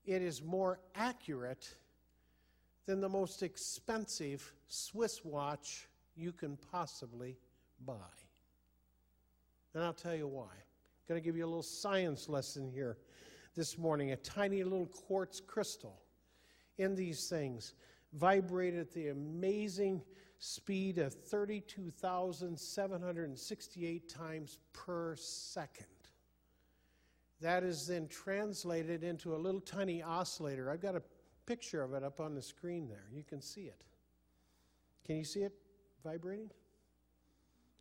it 0.07 0.23
is 0.23 0.43
more 0.43 0.79
accurate 0.95 1.75
than 2.87 3.01
the 3.01 3.09
most 3.09 3.43
expensive 3.43 4.53
Swiss 4.69 5.25
watch 5.25 5.89
you 6.17 6.33
can 6.33 6.57
possibly 6.71 7.37
buy. 7.85 7.95
And 9.75 9.83
I'll 9.83 9.93
tell 9.93 10.15
you 10.15 10.29
why. 10.29 10.45
I'm 10.45 11.09
going 11.09 11.21
to 11.21 11.25
give 11.25 11.37
you 11.37 11.45
a 11.45 11.47
little 11.47 11.63
science 11.63 12.29
lesson 12.29 12.71
here 12.71 12.97
this 13.55 13.79
morning. 13.79 14.13
A 14.13 14.17
tiny 14.17 14.63
little 14.63 14.87
quartz 14.87 15.41
crystal 15.41 16.01
in 16.79 16.95
these 16.95 17.29
things 17.29 17.75
vibrated 18.13 18.81
at 18.81 18.93
the 18.93 19.09
amazing 19.09 20.01
speed 20.39 20.99
of 20.99 21.15
32,768 21.15 24.09
times 24.09 24.59
per 24.73 25.17
second. 25.17 25.87
That 27.41 27.65
is 27.65 27.87
then 27.87 28.09
translated 28.09 29.05
into 29.05 29.35
a 29.35 29.39
little 29.39 29.61
tiny 29.61 30.03
oscillator. 30.03 30.71
I've 30.71 30.81
got 30.81 30.97
a 30.97 31.03
picture 31.47 31.83
of 31.83 31.95
it 31.95 32.05
up 32.05 32.21
on 32.21 32.35
the 32.35 32.43
screen 32.43 32.89
there. 32.89 33.07
You 33.13 33.25
can 33.25 33.41
see 33.41 33.63
it. 33.63 33.83
Can 35.05 35.17
you 35.17 35.25
see 35.25 35.41
it 35.41 35.55
vibrating? 36.05 36.51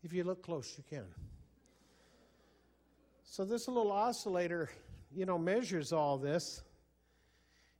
If 0.04 0.13
you 0.13 0.24
look 0.24 0.42
close, 0.42 0.74
you 0.78 0.84
can. 0.90 1.06
So 3.24 3.46
this 3.46 3.68
little 3.68 3.92
oscillator, 3.92 4.72
you 5.15 5.25
know, 5.25 5.38
measures 5.38 5.91
all 5.94 6.18
this 6.18 6.63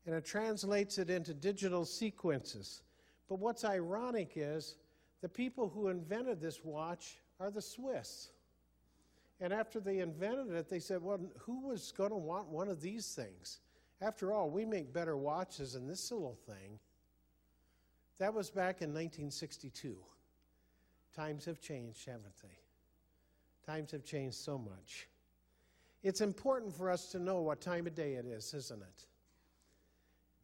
and 0.05 0.15
it 0.15 0.25
translates 0.25 0.97
it 0.97 1.09
into 1.09 1.33
digital 1.33 1.85
sequences. 1.85 2.81
But 3.29 3.39
what's 3.39 3.63
ironic 3.63 4.33
is 4.35 4.75
the 5.21 5.29
people 5.29 5.69
who 5.69 5.89
invented 5.89 6.41
this 6.41 6.63
watch 6.63 7.17
are 7.39 7.51
the 7.51 7.61
Swiss. 7.61 8.29
And 9.39 9.53
after 9.53 9.79
they 9.79 10.00
invented 10.00 10.51
it, 10.51 10.69
they 10.69 10.79
said, 10.79 11.01
well, 11.01 11.19
who 11.39 11.67
was 11.67 11.91
going 11.95 12.09
to 12.09 12.17
want 12.17 12.47
one 12.50 12.67
of 12.67 12.81
these 12.81 13.13
things? 13.13 13.59
After 14.01 14.33
all, 14.33 14.50
we 14.50 14.65
make 14.65 14.93
better 14.93 15.15
watches 15.15 15.73
than 15.73 15.88
this 15.88 16.11
little 16.11 16.38
thing. 16.47 16.79
That 18.19 18.33
was 18.33 18.50
back 18.50 18.81
in 18.81 18.89
1962. 18.89 19.95
Times 21.15 21.45
have 21.45 21.59
changed, 21.59 22.05
haven't 22.05 22.38
they? 22.41 23.71
Times 23.71 23.91
have 23.91 24.03
changed 24.03 24.38
so 24.38 24.57
much. 24.57 25.07
It's 26.03 26.22
important 26.22 26.75
for 26.75 26.89
us 26.89 27.12
to 27.12 27.20
know 27.20 27.41
what 27.41 27.62
time 27.62 27.86
of 27.88 27.96
day 27.96 28.13
it 28.13 28.25
is, 28.25 28.53
isn't 28.53 28.81
it? 28.81 29.05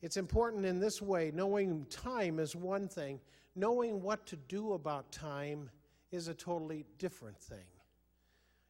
It's 0.01 0.17
important 0.17 0.65
in 0.65 0.79
this 0.79 1.01
way. 1.01 1.31
Knowing 1.33 1.85
time 1.89 2.39
is 2.39 2.55
one 2.55 2.87
thing, 2.87 3.19
knowing 3.55 4.01
what 4.01 4.25
to 4.27 4.35
do 4.35 4.73
about 4.73 5.11
time 5.11 5.69
is 6.11 6.27
a 6.27 6.33
totally 6.33 6.85
different 6.99 7.39
thing. 7.39 7.65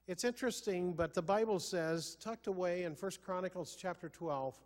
It's 0.08 0.24
interesting, 0.24 0.94
but 0.94 1.13
the 1.13 1.22
Bible 1.22 1.60
says, 1.60 2.15
tucked 2.15 2.48
away 2.48 2.84
in 2.84 2.94
1 2.94 3.12
Chronicles 3.24 3.75
chapter 3.77 4.08
12, 4.08 4.58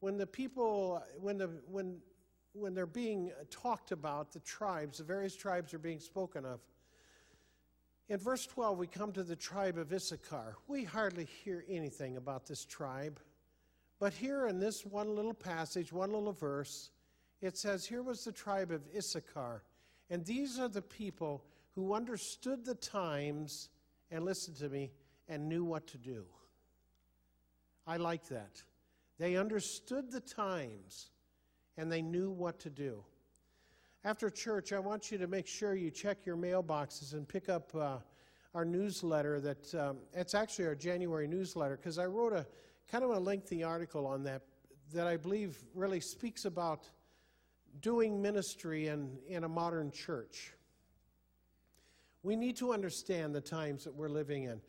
when 0.00 0.18
the 0.18 0.26
people, 0.26 1.02
when, 1.18 1.38
the, 1.38 1.50
when, 1.70 1.96
when 2.52 2.74
they're 2.74 2.84
being 2.84 3.32
talked 3.50 3.90
about, 3.90 4.32
the 4.32 4.40
tribes, 4.40 4.98
the 4.98 5.04
various 5.04 5.34
tribes 5.34 5.72
are 5.72 5.78
being 5.78 5.98
spoken 5.98 6.44
of, 6.44 6.60
in 8.10 8.18
verse 8.18 8.44
12, 8.44 8.76
we 8.76 8.88
come 8.88 9.12
to 9.12 9.22
the 9.22 9.36
tribe 9.36 9.78
of 9.78 9.92
Issachar. 9.92 10.56
We 10.66 10.82
hardly 10.82 11.28
hear 11.44 11.64
anything 11.68 12.16
about 12.16 12.44
this 12.44 12.64
tribe. 12.64 13.20
But 14.00 14.12
here 14.12 14.48
in 14.48 14.58
this 14.58 14.84
one 14.84 15.14
little 15.14 15.32
passage, 15.32 15.92
one 15.92 16.12
little 16.12 16.32
verse, 16.32 16.90
it 17.40 17.56
says, 17.56 17.86
Here 17.86 18.02
was 18.02 18.24
the 18.24 18.32
tribe 18.32 18.72
of 18.72 18.82
Issachar. 18.94 19.62
And 20.10 20.24
these 20.24 20.58
are 20.58 20.68
the 20.68 20.82
people 20.82 21.44
who 21.76 21.94
understood 21.94 22.64
the 22.64 22.74
times, 22.74 23.68
and 24.10 24.24
listened 24.24 24.56
to 24.56 24.68
me, 24.68 24.90
and 25.28 25.48
knew 25.48 25.64
what 25.64 25.86
to 25.86 25.96
do. 25.96 26.24
I 27.86 27.96
like 27.96 28.26
that. 28.26 28.60
They 29.20 29.36
understood 29.36 30.10
the 30.10 30.20
times, 30.20 31.10
and 31.76 31.92
they 31.92 32.02
knew 32.02 32.32
what 32.32 32.58
to 32.60 32.70
do. 32.70 33.04
After 34.02 34.30
church, 34.30 34.72
I 34.72 34.78
want 34.78 35.12
you 35.12 35.18
to 35.18 35.26
make 35.26 35.46
sure 35.46 35.74
you 35.74 35.90
check 35.90 36.24
your 36.24 36.36
mailboxes 36.36 37.12
and 37.12 37.28
pick 37.28 37.50
up 37.50 37.70
uh, 37.74 37.98
our 38.54 38.64
newsletter. 38.64 39.40
That 39.40 39.74
um, 39.74 39.98
it's 40.14 40.34
actually 40.34 40.68
our 40.68 40.74
January 40.74 41.28
newsletter 41.28 41.76
because 41.76 41.98
I 41.98 42.06
wrote 42.06 42.32
a 42.32 42.46
kind 42.90 43.04
of 43.04 43.10
a 43.10 43.18
lengthy 43.18 43.62
article 43.62 44.06
on 44.06 44.22
that 44.24 44.40
that 44.94 45.06
I 45.06 45.18
believe 45.18 45.58
really 45.74 46.00
speaks 46.00 46.46
about 46.46 46.88
doing 47.82 48.22
ministry 48.22 48.88
in, 48.88 49.18
in 49.28 49.44
a 49.44 49.48
modern 49.48 49.90
church. 49.90 50.54
We 52.22 52.36
need 52.36 52.56
to 52.56 52.72
understand 52.72 53.34
the 53.34 53.40
times 53.42 53.84
that 53.84 53.94
we're 53.94 54.08
living 54.08 54.44
in, 54.44 54.62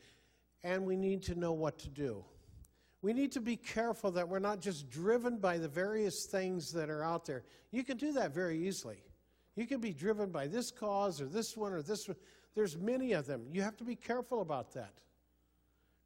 and 0.61 0.85
we 0.85 0.97
need 0.97 1.23
to 1.23 1.35
know 1.35 1.53
what 1.53 1.79
to 1.79 1.89
do. 1.89 2.25
We 3.01 3.13
need 3.13 3.31
to 3.31 3.41
be 3.41 3.55
careful 3.55 4.11
that 4.11 4.27
we're 4.27 4.39
not 4.39 4.59
just 4.59 4.89
driven 4.89 5.37
by 5.37 5.57
the 5.57 5.69
various 5.69 6.25
things 6.25 6.73
that 6.73 6.89
are 6.89 7.03
out 7.03 7.25
there. 7.25 7.43
You 7.71 7.85
can 7.85 7.95
do 7.95 8.11
that 8.13 8.33
very 8.33 8.67
easily. 8.67 9.01
You 9.55 9.67
can 9.67 9.81
be 9.81 9.93
driven 9.93 10.29
by 10.29 10.47
this 10.47 10.71
cause 10.71 11.21
or 11.21 11.25
this 11.25 11.57
one 11.57 11.73
or 11.73 11.81
this 11.81 12.07
one. 12.07 12.17
There's 12.55 12.77
many 12.77 13.13
of 13.13 13.25
them. 13.25 13.45
You 13.51 13.61
have 13.61 13.77
to 13.77 13.83
be 13.83 13.95
careful 13.95 14.41
about 14.41 14.73
that. 14.73 14.93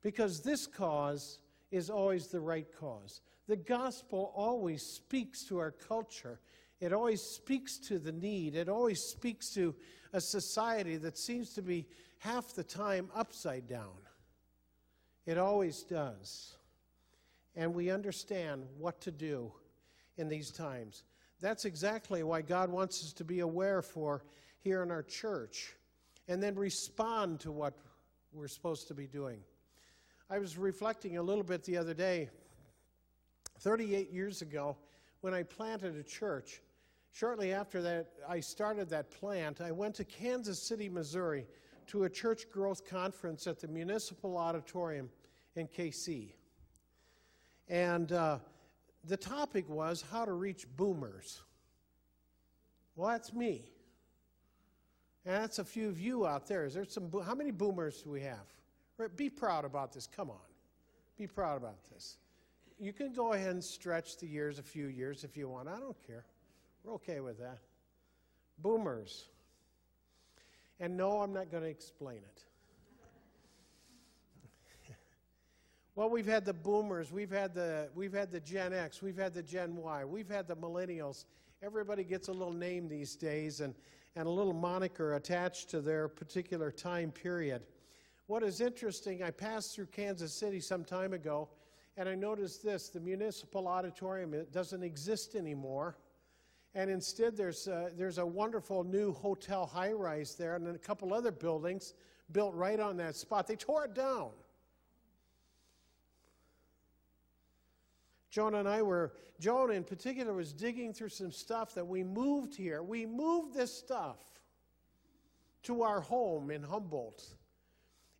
Because 0.02 0.42
this 0.42 0.68
cause 0.68 1.40
is 1.72 1.90
always 1.90 2.28
the 2.28 2.40
right 2.40 2.68
cause. 2.80 3.22
The 3.48 3.56
gospel 3.56 4.32
always 4.36 4.84
speaks 4.84 5.44
to 5.46 5.58
our 5.60 5.72
culture. 5.72 6.40
It 6.80 6.94
always 6.94 7.22
speaks 7.22 7.78
to 7.88 8.00
the 8.00 8.12
need. 8.12 8.56
It 8.56 8.70
always 8.70 9.02
speaks 9.02 9.50
to 9.54 9.76
a 10.14 10.22
society 10.22 10.98
that 10.98 11.18
seems 11.18 11.54
to 11.54 11.62
be 11.62 11.88
half 12.20 12.54
the 12.54 12.64
time 12.64 13.10
upside 13.16 13.68
down. 13.68 13.98
It 15.26 15.38
always 15.38 15.84
does. 15.84 16.56
And 17.56 17.74
we 17.74 17.90
understand 17.90 18.66
what 18.78 19.02
to 19.02 19.12
do 19.12 19.52
in 20.18 20.28
these 20.28 20.52
times. 20.52 21.04
That's 21.42 21.66
exactly 21.66 22.24
why 22.24 22.42
God 22.42 22.70
wants 22.70 23.04
us 23.04 23.14
to 23.14 23.24
be 23.24 23.40
aware 23.40 23.82
for 23.82 24.24
here 24.62 24.82
in 24.84 24.92
our 24.92 25.04
church 25.04 25.74
and 26.28 26.42
then 26.42 26.56
respond 26.56 27.40
to 27.42 27.52
what 27.52 27.74
we're 28.34 28.48
supposed 28.48 28.88
to 28.88 28.94
be 28.94 29.08
doing. 29.08 29.40
I 30.30 30.40
was 30.40 30.58
reflecting 30.58 31.18
a 31.18 31.22
little 31.22 31.44
bit 31.44 31.64
the 31.64 31.78
other 31.78 31.94
day. 31.94 32.30
38 33.60 34.12
years 34.12 34.42
ago, 34.42 34.76
when 35.22 35.34
I 35.34 35.44
planted 35.44 35.96
a 35.96 36.04
church, 36.04 36.62
shortly 37.12 37.54
after 37.54 37.82
that, 37.82 38.08
I 38.28 38.40
started 38.40 38.90
that 38.90 39.12
plant. 39.12 39.62
I 39.62 39.72
went 39.72 39.96
to 39.96 40.04
Kansas 40.04 40.62
City, 40.62 40.90
Missouri, 40.90 41.46
to 41.88 42.06
a 42.06 42.10
church 42.10 42.50
growth 42.52 42.90
conference 42.90 43.46
at 43.46 43.60
the 43.60 43.68
Municipal 43.68 44.38
Auditorium 44.38 45.10
in 45.56 45.68
KC. 45.68 46.34
And 47.68 48.12
uh, 48.12 48.40
the 49.08 49.18
topic 49.18 49.70
was 49.70 50.04
how 50.12 50.26
to 50.26 50.34
reach 50.34 50.66
boomers. 50.76 51.42
Well, 52.96 53.10
that's 53.10 53.34
me. 53.34 53.64
And 55.26 55.36
that's 55.36 55.60
a 55.60 55.66
few 55.66 55.90
of 55.90 56.00
you 56.00 56.26
out 56.26 56.48
there. 56.48 56.66
Is 56.66 56.76
there 56.76 56.86
some? 56.86 57.12
How 57.26 57.36
many 57.36 57.52
boomers 57.52 58.02
do 58.02 58.12
we 58.12 58.22
have? 58.22 58.46
Be 59.16 59.30
proud 59.30 59.66
about 59.66 59.92
this. 59.92 60.08
Come 60.08 60.30
on. 60.30 60.38
Be 61.18 61.28
proud 61.28 61.58
about 61.58 61.84
this. 61.92 62.18
You 62.80 62.94
can 62.94 63.14
go 63.14 63.34
ahead 63.34 63.52
and 63.52 63.64
stretch 63.64 64.18
the 64.18 64.28
years 64.28 64.60
a 64.60 64.64
few 64.64 64.88
years 64.88 65.24
if 65.24 65.36
you 65.36 65.50
want. 65.50 65.68
I 65.68 65.80
don't 65.80 65.96
care. 66.06 66.26
We're 66.84 66.94
okay 66.96 67.20
with 67.22 67.40
that. 67.40 67.60
Boomers. 68.60 69.26
And 70.80 70.96
no, 70.96 71.22
I'm 71.22 71.34
not 71.34 71.50
going 71.52 71.64
to 71.64 71.70
explain 71.70 72.18
it. 72.18 72.44
Well, 75.96 76.10
we've 76.10 76.28
had 76.28 76.44
the 76.44 76.54
boomers, 76.54 77.14
we've 77.14 77.32
had 77.32 77.54
the 77.54 77.90
we've 77.96 78.14
had 78.14 78.30
the 78.30 78.42
Gen 78.42 78.74
X, 78.74 79.02
we've 79.02 79.18
had 79.18 79.34
the 79.34 79.42
Gen 79.42 79.78
Y, 79.78 80.04
we've 80.04 80.30
had 80.30 80.46
the 80.46 80.56
millennials, 80.56 81.24
everybody 81.64 82.04
gets 82.04 82.28
a 82.28 82.34
little 82.34 82.54
name 82.54 82.90
these 82.90 83.16
days 83.16 83.62
and, 83.62 83.74
and 84.18 84.28
a 84.28 84.30
little 84.30 84.54
moniker 84.54 85.16
attached 85.16 85.70
to 85.70 85.80
their 85.80 86.10
particular 86.10 86.70
time 86.70 87.12
period. 87.12 87.64
What 88.28 88.44
is 88.44 88.60
interesting, 88.60 89.24
I 89.24 89.32
passed 89.32 89.74
through 89.74 89.86
Kansas 89.88 90.34
City 90.34 90.60
some 90.60 90.84
time 90.84 91.14
ago, 91.14 91.48
and 91.96 92.10
I 92.10 92.16
noticed 92.16 92.62
this 92.62 92.90
the 92.90 93.00
municipal 93.00 93.66
auditorium 93.66 94.34
it 94.34 94.52
doesn't 94.52 94.84
exist 94.84 95.34
anymore. 95.36 95.98
And 96.74 96.90
instead, 96.90 97.38
there's 97.38 97.68
a, 97.68 97.92
there's 97.96 98.18
a 98.18 98.26
wonderful 98.26 98.84
new 98.84 99.14
hotel 99.14 99.66
high 99.66 99.94
rise 99.94 100.36
there 100.36 100.56
and 100.56 100.68
a 100.68 100.78
couple 100.78 101.14
other 101.14 101.32
buildings 101.32 101.94
built 102.34 102.54
right 102.54 102.82
on 102.82 102.98
that 102.98 103.16
spot. 103.16 103.48
They 103.48 103.56
tore 103.56 103.86
it 103.86 103.94
down. 103.94 104.32
Joan 108.36 108.56
and 108.56 108.68
I 108.68 108.82
were, 108.82 109.14
Joan 109.40 109.72
in 109.72 109.86
particular 109.86 110.34
was 110.34 110.52
digging 110.52 110.92
through 110.92 111.08
some 111.08 111.32
stuff 111.32 111.74
that 111.76 111.88
we 111.88 112.04
moved 112.04 112.54
here. 112.54 112.84
We 112.84 113.06
moved 113.06 113.54
this 113.54 113.74
stuff 113.74 114.18
to 115.64 115.84
our 115.84 116.02
home 116.02 116.52
in 116.52 116.62
Humboldt. 116.62 117.24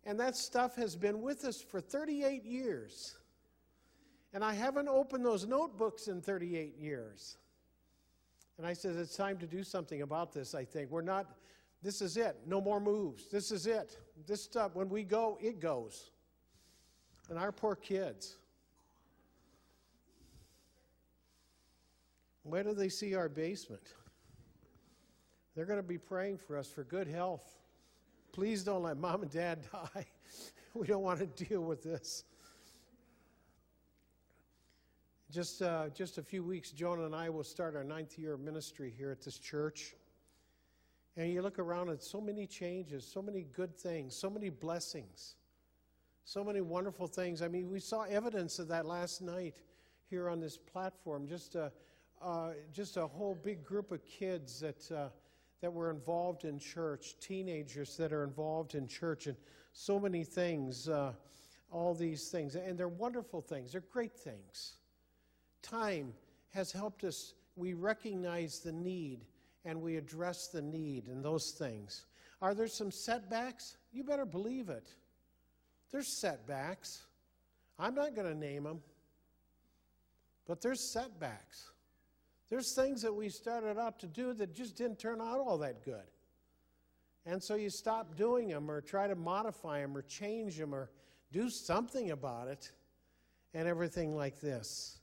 And 0.04 0.18
that 0.18 0.34
stuff 0.34 0.74
has 0.76 0.96
been 0.96 1.20
with 1.20 1.44
us 1.44 1.60
for 1.60 1.82
38 1.82 2.46
years. 2.46 3.14
And 4.32 4.42
I 4.42 4.54
haven't 4.54 4.88
opened 4.88 5.22
those 5.22 5.46
notebooks 5.46 6.08
in 6.08 6.22
38 6.22 6.78
years. 6.78 7.36
And 8.56 8.66
I 8.66 8.72
said, 8.72 8.96
it's 8.96 9.18
time 9.18 9.36
to 9.40 9.46
do 9.46 9.62
something 9.62 10.00
about 10.00 10.32
this, 10.32 10.54
I 10.54 10.64
think. 10.64 10.90
We're 10.90 11.02
not, 11.02 11.26
this 11.82 12.00
is 12.00 12.16
it. 12.16 12.38
No 12.46 12.62
more 12.62 12.80
moves. 12.80 13.28
This 13.28 13.52
is 13.52 13.66
it. 13.66 13.98
This 14.26 14.42
stuff, 14.42 14.76
when 14.76 14.88
we 14.88 15.04
go, 15.04 15.36
it 15.42 15.60
goes. 15.60 16.10
And 17.28 17.38
our 17.38 17.52
poor 17.52 17.76
kids. 17.76 18.38
Where 22.48 22.62
do 22.62 22.74
they 22.74 22.88
see 22.88 23.14
our 23.14 23.28
basement? 23.28 23.94
They're 25.54 25.64
going 25.64 25.80
to 25.80 25.82
be 25.82 25.98
praying 25.98 26.38
for 26.38 26.56
us 26.56 26.68
for 26.68 26.84
good 26.84 27.08
health. 27.08 27.58
Please 28.32 28.62
don't 28.62 28.82
let 28.82 28.98
mom 28.98 29.22
and 29.22 29.30
dad 29.30 29.66
die. 29.72 30.06
we 30.74 30.86
don't 30.86 31.02
want 31.02 31.18
to 31.18 31.44
deal 31.44 31.62
with 31.62 31.82
this. 31.82 32.24
Just, 35.32 35.60
uh, 35.60 35.88
just 35.88 36.18
a 36.18 36.22
few 36.22 36.44
weeks, 36.44 36.70
Joan 36.70 37.00
and 37.00 37.14
I 37.14 37.28
will 37.30 37.42
start 37.42 37.74
our 37.74 37.82
ninth 37.82 38.16
year 38.16 38.34
of 38.34 38.40
ministry 38.40 38.94
here 38.96 39.10
at 39.10 39.22
this 39.22 39.38
church. 39.38 39.94
And 41.16 41.32
you 41.32 41.42
look 41.42 41.58
around 41.58 41.88
at 41.88 42.02
so 42.02 42.20
many 42.20 42.46
changes, 42.46 43.04
so 43.04 43.20
many 43.20 43.42
good 43.52 43.76
things, 43.76 44.14
so 44.14 44.30
many 44.30 44.50
blessings, 44.50 45.34
so 46.24 46.44
many 46.44 46.60
wonderful 46.60 47.08
things. 47.08 47.42
I 47.42 47.48
mean, 47.48 47.70
we 47.70 47.80
saw 47.80 48.02
evidence 48.02 48.60
of 48.60 48.68
that 48.68 48.86
last 48.86 49.20
night 49.20 49.56
here 50.08 50.28
on 50.28 50.38
this 50.38 50.56
platform. 50.56 51.26
Just 51.26 51.56
a, 51.56 51.72
uh, 52.22 52.50
just 52.72 52.96
a 52.96 53.06
whole 53.06 53.34
big 53.34 53.64
group 53.64 53.92
of 53.92 54.04
kids 54.04 54.60
that, 54.60 54.90
uh, 54.90 55.08
that 55.60 55.72
were 55.72 55.90
involved 55.90 56.44
in 56.44 56.58
church, 56.58 57.14
teenagers 57.20 57.96
that 57.96 58.12
are 58.12 58.24
involved 58.24 58.74
in 58.74 58.86
church, 58.86 59.26
and 59.26 59.36
so 59.72 59.98
many 59.98 60.24
things, 60.24 60.88
uh, 60.88 61.12
all 61.70 61.94
these 61.94 62.28
things. 62.28 62.54
And 62.54 62.78
they're 62.78 62.88
wonderful 62.88 63.40
things, 63.40 63.72
they're 63.72 63.84
great 63.92 64.14
things. 64.14 64.74
Time 65.62 66.12
has 66.50 66.72
helped 66.72 67.04
us, 67.04 67.34
we 67.56 67.74
recognize 67.74 68.60
the 68.60 68.72
need 68.72 69.24
and 69.64 69.82
we 69.82 69.96
address 69.96 70.48
the 70.48 70.62
need 70.62 71.08
and 71.08 71.24
those 71.24 71.50
things. 71.50 72.06
Are 72.40 72.54
there 72.54 72.68
some 72.68 72.90
setbacks? 72.90 73.76
You 73.92 74.04
better 74.04 74.26
believe 74.26 74.68
it. 74.68 74.88
There's 75.90 76.08
setbacks. 76.20 77.02
I'm 77.78 77.94
not 77.94 78.14
going 78.14 78.28
to 78.32 78.38
name 78.38 78.64
them, 78.64 78.80
but 80.46 80.60
there's 80.60 80.92
setbacks. 80.92 81.70
There's 82.48 82.72
things 82.72 83.02
that 83.02 83.12
we 83.12 83.28
started 83.28 83.78
out 83.78 83.98
to 84.00 84.06
do 84.06 84.32
that 84.34 84.54
just 84.54 84.76
didn't 84.76 84.98
turn 84.98 85.20
out 85.20 85.40
all 85.40 85.58
that 85.58 85.84
good. 85.84 86.04
And 87.24 87.42
so 87.42 87.56
you 87.56 87.70
stop 87.70 88.16
doing 88.16 88.48
them 88.48 88.70
or 88.70 88.80
try 88.80 89.08
to 89.08 89.16
modify 89.16 89.80
them 89.80 89.96
or 89.96 90.02
change 90.02 90.56
them 90.56 90.72
or 90.72 90.90
do 91.32 91.50
something 91.50 92.12
about 92.12 92.46
it 92.46 92.70
and 93.52 93.66
everything 93.66 94.14
like 94.14 94.40
this. 94.40 94.98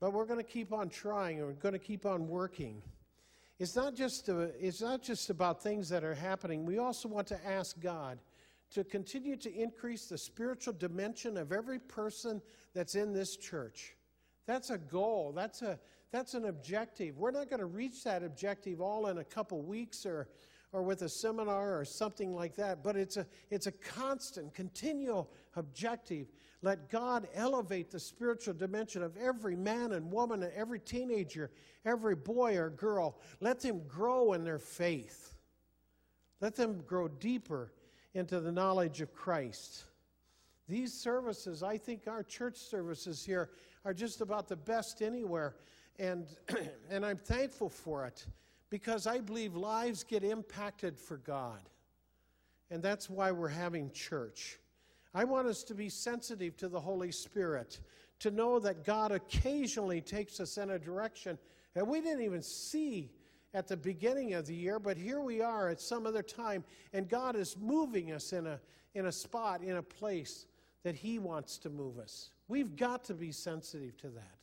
But 0.00 0.12
we're 0.12 0.26
going 0.26 0.38
to 0.38 0.44
keep 0.44 0.72
on 0.72 0.90
trying 0.90 1.38
and 1.38 1.46
we're 1.46 1.54
going 1.54 1.72
to 1.72 1.78
keep 1.78 2.04
on 2.04 2.28
working. 2.28 2.82
It's 3.58 3.76
not, 3.76 3.94
just 3.94 4.28
a, 4.28 4.50
it's 4.58 4.82
not 4.82 5.02
just 5.02 5.30
about 5.30 5.62
things 5.62 5.88
that 5.88 6.04
are 6.04 6.14
happening. 6.14 6.66
We 6.66 6.78
also 6.78 7.08
want 7.08 7.26
to 7.28 7.46
ask 7.46 7.80
God 7.80 8.18
to 8.72 8.84
continue 8.84 9.36
to 9.36 9.52
increase 9.52 10.06
the 10.06 10.16
spiritual 10.16 10.74
dimension 10.74 11.36
of 11.36 11.52
every 11.52 11.78
person 11.78 12.40
that's 12.74 12.94
in 12.94 13.12
this 13.12 13.36
church. 13.36 13.94
That's 14.46 14.70
a 14.70 14.78
goal. 14.78 15.32
That's 15.34 15.62
a, 15.62 15.78
that's 16.12 16.34
an 16.34 16.46
objective. 16.46 17.18
We're 17.18 17.30
not 17.30 17.48
going 17.48 17.60
to 17.60 17.66
reach 17.66 18.04
that 18.04 18.22
objective 18.22 18.80
all 18.80 19.06
in 19.06 19.18
a 19.18 19.24
couple 19.24 19.62
weeks 19.62 20.04
or, 20.04 20.28
or 20.72 20.82
with 20.82 21.02
a 21.02 21.08
seminar 21.08 21.78
or 21.78 21.84
something 21.84 22.34
like 22.34 22.56
that, 22.56 22.82
but 22.82 22.96
it's 22.96 23.16
a, 23.16 23.26
it's 23.50 23.66
a 23.66 23.72
constant, 23.72 24.52
continual 24.52 25.30
objective. 25.54 26.26
Let 26.62 26.90
God 26.90 27.28
elevate 27.34 27.90
the 27.90 28.00
spiritual 28.00 28.54
dimension 28.54 29.02
of 29.02 29.16
every 29.16 29.56
man 29.56 29.92
and 29.92 30.10
woman, 30.10 30.42
and 30.42 30.52
every 30.52 30.80
teenager, 30.80 31.50
every 31.84 32.16
boy 32.16 32.56
or 32.56 32.70
girl. 32.70 33.18
Let 33.40 33.60
them 33.60 33.82
grow 33.86 34.32
in 34.32 34.44
their 34.44 34.58
faith. 34.58 35.34
Let 36.40 36.56
them 36.56 36.82
grow 36.86 37.08
deeper 37.08 37.72
into 38.14 38.40
the 38.40 38.52
knowledge 38.52 39.00
of 39.00 39.14
Christ. 39.14 39.84
These 40.68 40.92
services, 40.92 41.62
I 41.62 41.78
think 41.78 42.06
our 42.06 42.22
church 42.22 42.56
services 42.56 43.24
here, 43.24 43.50
are 43.84 43.94
just 43.94 44.20
about 44.20 44.48
the 44.48 44.56
best 44.56 45.02
anywhere 45.02 45.56
and, 46.00 46.26
and 46.90 47.04
I'm 47.04 47.18
thankful 47.18 47.68
for 47.68 48.06
it 48.06 48.26
because 48.70 49.06
I 49.06 49.20
believe 49.20 49.54
lives 49.54 50.02
get 50.02 50.24
impacted 50.24 50.98
for 50.98 51.18
God. 51.18 51.60
And 52.70 52.82
that's 52.82 53.10
why 53.10 53.30
we're 53.30 53.48
having 53.48 53.90
church. 53.90 54.58
I 55.12 55.24
want 55.24 55.48
us 55.48 55.62
to 55.64 55.74
be 55.74 55.88
sensitive 55.88 56.56
to 56.58 56.68
the 56.68 56.80
Holy 56.80 57.12
Spirit, 57.12 57.80
to 58.20 58.30
know 58.30 58.58
that 58.60 58.84
God 58.84 59.12
occasionally 59.12 60.00
takes 60.00 60.40
us 60.40 60.56
in 60.56 60.70
a 60.70 60.78
direction 60.78 61.36
that 61.74 61.86
we 61.86 62.00
didn't 62.00 62.22
even 62.22 62.42
see 62.42 63.10
at 63.52 63.66
the 63.66 63.76
beginning 63.76 64.34
of 64.34 64.46
the 64.46 64.54
year, 64.54 64.78
but 64.78 64.96
here 64.96 65.20
we 65.20 65.40
are 65.40 65.68
at 65.68 65.80
some 65.80 66.06
other 66.06 66.22
time, 66.22 66.62
and 66.92 67.08
God 67.08 67.34
is 67.34 67.56
moving 67.60 68.12
us 68.12 68.32
in 68.32 68.46
a, 68.46 68.60
in 68.94 69.06
a 69.06 69.12
spot, 69.12 69.62
in 69.62 69.76
a 69.76 69.82
place 69.82 70.46
that 70.84 70.94
He 70.94 71.18
wants 71.18 71.58
to 71.58 71.70
move 71.70 71.98
us. 71.98 72.30
We've 72.46 72.76
got 72.76 73.04
to 73.04 73.14
be 73.14 73.32
sensitive 73.32 73.96
to 73.98 74.08
that. 74.10 74.39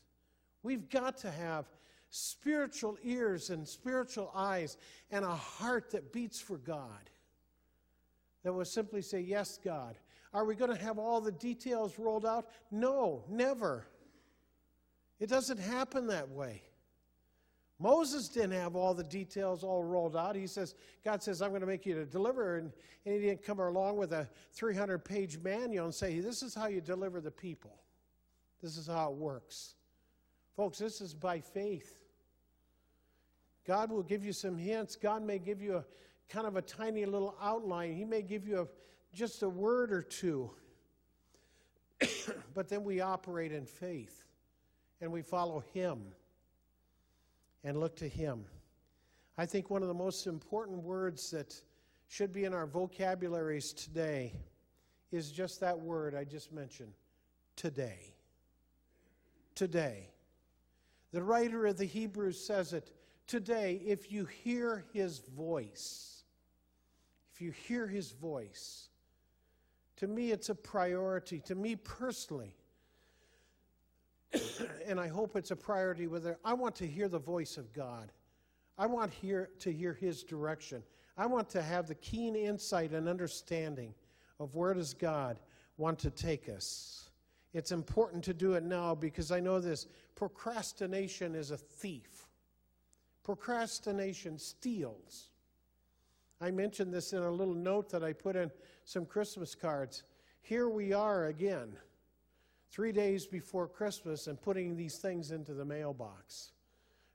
We've 0.64 0.90
got 0.90 1.18
to 1.20 1.32
have 1.32 1.66
spiritual 2.10 2.98
ears 3.04 3.50
and 3.50 3.68
spiritual 3.68 4.32
eyes 4.34 4.78
and 5.12 5.26
a 5.26 5.36
heart 5.36 5.92
that 5.92 6.12
beats 6.14 6.40
for 6.40 6.58
God. 6.58 7.10
That 8.44 8.54
will 8.54 8.66
simply 8.66 9.02
say, 9.02 9.20
Yes, 9.22 9.60
God. 9.64 9.96
Are 10.34 10.46
we 10.46 10.56
going 10.56 10.76
to 10.76 10.84
have 10.84 11.00
all 11.00 11.22
the 11.22 11.32
details 11.32 11.98
rolled 11.98 12.26
out? 12.26 12.50
No, 12.70 13.24
never. 13.30 13.88
It 15.20 15.30
doesn't 15.30 15.58
happen 15.58 16.08
that 16.08 16.30
way. 16.30 16.62
Moses 17.80 18.28
didn't 18.28 18.52
have 18.52 18.76
all 18.76 18.94
the 18.94 19.04
details 19.04 19.64
all 19.64 19.84
rolled 19.84 20.16
out. 20.16 20.36
He 20.36 20.48
says, 20.48 20.74
God 21.06 21.22
says, 21.22 21.42
I'm 21.42 21.50
going 21.50 21.62
to 21.62 21.68
make 21.68 21.86
you 21.86 21.94
to 21.96 22.06
deliver. 22.06 22.58
And, 22.58 22.72
and 23.06 23.16
he 23.16 23.22
didn't 23.22 23.44
come 23.44 23.60
along 23.60 23.98
with 23.98 24.14
a 24.14 24.28
300 24.54 25.00
page 25.00 25.38
manual 25.40 25.86
and 25.86 25.94
say, 25.94 26.20
This 26.20 26.42
is 26.42 26.56
how 26.56 26.68
you 26.68 26.82
deliver 26.82 27.22
the 27.22 27.32
people. 27.32 27.76
This 28.62 28.78
is 28.78 28.88
how 28.88 29.12
it 29.12 29.16
works. 29.16 29.76
Folks, 30.58 30.80
this 30.80 31.02
is 31.02 31.14
by 31.14 31.40
faith. 31.40 32.00
God 33.68 33.92
will 33.92 34.02
give 34.02 34.26
you 34.26 34.34
some 34.34 34.58
hints. 34.58 34.96
God 34.96 35.22
may 35.22 35.38
give 35.38 35.62
you 35.62 35.76
a 35.76 35.86
kind 36.30 36.48
of 36.48 36.56
a 36.56 36.64
tiny 36.64 37.06
little 37.06 37.36
outline. 37.40 37.94
He 37.94 38.06
may 38.06 38.24
give 38.24 38.48
you 38.48 38.62
a, 38.62 38.68
just 39.16 39.44
a 39.44 39.50
word 39.50 39.92
or 39.94 40.02
two. 40.02 40.50
but 42.56 42.70
then 42.70 42.84
we 42.84 43.02
operate 43.02 43.52
in 43.52 43.68
faith 43.68 44.24
and 45.00 45.12
we 45.12 45.22
follow 45.22 45.64
Him 45.76 46.02
and 47.64 47.80
look 47.80 47.96
to 47.98 48.08
Him. 48.08 48.44
I 49.38 49.46
think 49.46 49.70
one 49.70 49.84
of 49.84 49.88
the 49.88 49.94
most 49.94 50.26
important 50.26 50.82
words 50.82 51.30
that 51.30 51.54
should 52.08 52.34
be 52.34 52.46
in 52.46 52.54
our 52.56 52.66
vocabularies 52.66 53.74
today 53.74 54.34
is 55.12 55.32
just 55.32 55.60
that 55.60 55.80
word 55.80 56.16
I 56.16 56.24
just 56.24 56.52
mentioned 56.52 56.94
today. 57.56 58.16
Today. 59.54 60.10
The 61.18 61.24
writer 61.24 61.66
of 61.66 61.80
the 61.80 61.86
Hebrews 61.86 62.40
says 62.40 62.74
it 62.74 62.92
today 63.26 63.82
if 63.84 64.12
you 64.12 64.26
hear 64.26 64.86
his 64.94 65.18
voice, 65.36 66.22
if 67.34 67.42
you 67.42 67.50
hear 67.50 67.88
his 67.88 68.12
voice, 68.12 68.90
to 69.96 70.06
me 70.06 70.30
it's 70.30 70.50
a 70.50 70.54
priority, 70.54 71.40
to 71.48 71.56
me 71.56 71.76
personally. 71.76 72.54
and 74.86 75.00
I 75.00 75.08
hope 75.08 75.36
it's 75.36 75.50
a 75.50 75.56
priority 75.56 76.06
with 76.06 76.28
it. 76.28 76.38
I 76.46 76.54
want 76.54 76.76
to 76.76 76.86
hear 76.86 77.10
the 77.10 77.18
voice 77.18 77.58
of 77.58 77.74
God. 77.74 78.12
I 78.78 78.86
want 78.86 79.12
hear, 79.12 79.50
to 79.62 79.74
hear 79.74 79.94
his 79.94 80.22
direction. 80.22 80.84
I 81.18 81.26
want 81.26 81.50
to 81.50 81.64
have 81.64 81.88
the 81.88 81.96
keen 81.96 82.36
insight 82.36 82.92
and 82.92 83.10
understanding 83.10 83.96
of 84.40 84.54
where 84.54 84.76
does 84.76 84.94
God 84.94 85.40
want 85.78 85.98
to 85.98 86.12
take 86.12 86.48
us. 86.48 87.07
It's 87.58 87.72
important 87.72 88.24
to 88.26 88.36
do 88.36 88.54
it 88.54 88.62
now 88.62 88.94
because 88.94 89.32
I 89.32 89.40
know 89.40 89.60
this 89.60 89.88
procrastination 90.14 91.34
is 91.34 91.50
a 91.50 91.58
thief. 91.58 92.28
Procrastination 93.24 94.38
steals. 94.38 95.30
I 96.40 96.52
mentioned 96.52 96.94
this 96.94 97.14
in 97.14 97.24
a 97.24 97.32
little 97.32 97.56
note 97.56 97.90
that 97.90 98.04
I 98.04 98.14
put 98.14 98.36
in 98.36 98.52
some 98.86 99.08
Christmas 99.08 99.56
cards. 99.56 100.04
Here 100.44 100.70
we 100.70 100.94
are 100.94 101.26
again, 101.26 101.76
three 102.70 102.92
days 102.92 103.26
before 103.26 103.68
Christmas, 103.68 104.28
and 104.28 104.40
putting 104.40 104.78
these 104.78 104.98
things 104.98 105.32
into 105.32 105.56
the 105.56 105.66
mailbox. 105.66 106.52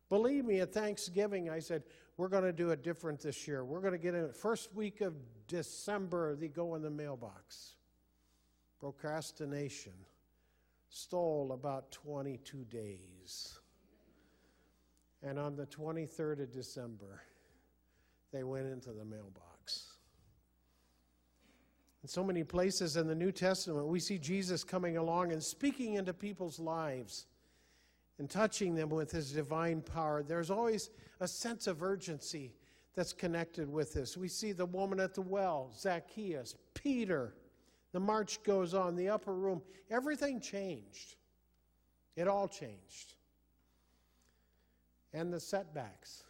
Believe 0.09 0.45
me, 0.45 0.59
at 0.59 0.73
Thanksgiving, 0.73 1.51
I 1.51 1.61
said, 1.61 1.85
we're 2.17 2.27
going 2.27 2.43
to 2.43 2.53
do 2.53 2.71
it 2.71 2.83
different 2.83 3.21
this 3.21 3.47
year. 3.47 3.65
We're 3.65 3.79
going 3.79 3.93
to 3.93 3.97
get 3.97 4.15
it 4.15 4.35
first 4.35 4.75
week 4.75 5.03
of 5.03 5.15
December, 5.47 6.35
they 6.35 6.49
go 6.49 6.75
in 6.75 6.83
the 6.83 6.91
mailbox. 6.91 7.77
Procrastination 8.81 9.93
stole 10.95 11.53
about 11.53 11.91
22 11.91 12.65
days. 12.65 13.59
And 15.23 15.39
on 15.39 15.57
the 15.57 15.67
23rd 15.67 16.43
of 16.43 16.53
December, 16.53 17.23
they 18.31 18.45
went 18.45 18.67
into 18.67 18.91
the 18.91 19.05
mailbox. 19.05 19.87
In 22.03 22.09
so 22.09 22.23
many 22.23 22.45
places 22.45 22.97
in 22.97 23.07
the 23.07 23.15
New 23.15 23.33
Testament, 23.33 23.87
we 23.87 24.01
see 24.01 24.19
Jesus 24.19 24.65
coming 24.65 24.99
along 24.99 25.33
and 25.33 25.43
speaking 25.43 25.95
into 25.95 26.13
people's 26.13 26.59
lives 26.59 27.27
and 28.19 28.29
touching 28.29 28.75
them 28.75 28.91
with 28.91 29.11
his 29.11 29.33
divine 29.33 29.81
power. 29.81 30.23
There's 30.23 30.51
always 30.51 30.91
a 31.21 31.29
sense 31.29 31.67
of 31.67 31.83
urgency 31.83 32.53
that's 32.95 33.15
connected 33.15 33.73
with 33.73 33.95
this. 33.95 34.19
We 34.19 34.29
see 34.29 34.53
the 34.53 34.67
woman 34.67 35.01
at 35.01 35.15
the 35.15 35.23
well, 35.23 35.73
Zacchaeus, 35.75 36.55
Peter. 36.75 37.35
The 37.93 38.01
march 38.01 38.43
goes 38.43 38.75
on, 38.75 38.97
the 38.97 39.11
upper 39.11 39.35
room. 39.35 39.63
Everything 39.91 40.41
changed. 40.41 41.15
It 42.17 42.29
all 42.29 42.49
changed. 42.49 43.15
And 45.13 45.33
the 45.33 45.41
setbacks. 45.41 46.25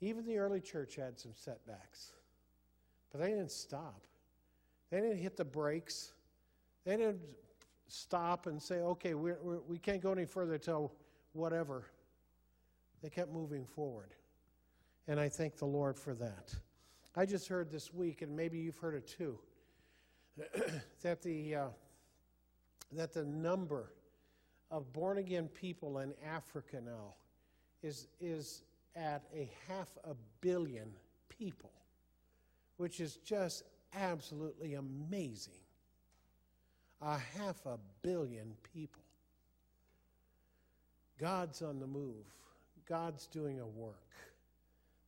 Even 0.00 0.24
the 0.26 0.38
early 0.38 0.60
church 0.60 0.96
had 0.96 1.18
some 1.18 1.32
setbacks. 1.34 2.12
But 3.12 3.20
they 3.20 3.28
didn't 3.28 3.52
stop. 3.52 4.02
They 4.90 5.00
didn't 5.00 5.18
hit 5.18 5.36
the 5.36 5.44
brakes. 5.44 6.12
They 6.84 6.96
didn't 6.96 7.20
stop 7.88 8.46
and 8.46 8.60
say, 8.60 8.76
okay, 8.76 9.14
we're, 9.14 9.38
we're, 9.42 9.60
we 9.68 9.78
can 9.78 9.94
not 9.94 10.02
go 10.02 10.12
any 10.12 10.24
further 10.24 10.58
till 10.58 10.92
whatever. 11.32 11.84
They 13.02 13.10
kept 13.10 13.32
moving 13.32 13.66
forward. 13.66 14.14
And 15.06 15.20
I 15.20 15.28
thank 15.28 15.56
the 15.56 15.66
Lord 15.66 15.98
for 15.98 16.14
that. 16.14 16.54
I 17.16 17.26
just 17.26 17.48
heard 17.48 17.70
this 17.70 17.92
week, 17.92 18.22
and 18.22 18.34
maybe 18.34 18.58
you've 18.58 18.78
heard 18.78 18.94
it 18.94 19.06
too, 19.06 19.38
that 21.02 21.22
the, 21.22 21.54
uh, 21.54 21.66
that 22.92 23.12
the 23.12 23.24
number 23.24 23.90
of 24.70 24.92
born 24.92 25.18
again 25.18 25.48
people 25.48 25.98
in 25.98 26.12
Africa 26.26 26.80
now 26.84 27.14
is, 27.82 28.08
is 28.20 28.62
at 28.96 29.22
a 29.34 29.48
half 29.68 29.88
a 30.04 30.14
billion 30.40 30.90
people, 31.28 31.70
which 32.76 33.00
is 33.00 33.16
just 33.24 33.64
absolutely 33.94 34.74
amazing. 34.74 35.52
A 37.02 37.18
half 37.18 37.64
a 37.66 37.78
billion 38.02 38.54
people. 38.72 39.02
God's 41.20 41.62
on 41.62 41.78
the 41.78 41.86
move. 41.86 42.24
God's 42.88 43.26
doing 43.26 43.60
a 43.60 43.66
work. 43.66 43.94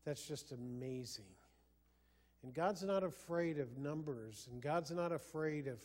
That's 0.05 0.27
just 0.27 0.53
amazing. 0.53 1.25
And 2.47 2.55
God's 2.55 2.85
not 2.85 3.03
afraid 3.03 3.59
of 3.59 3.77
numbers, 3.77 4.47
and 4.53 4.63
God's 4.63 4.93
not 4.93 5.11
afraid 5.11 5.67
of, 5.67 5.81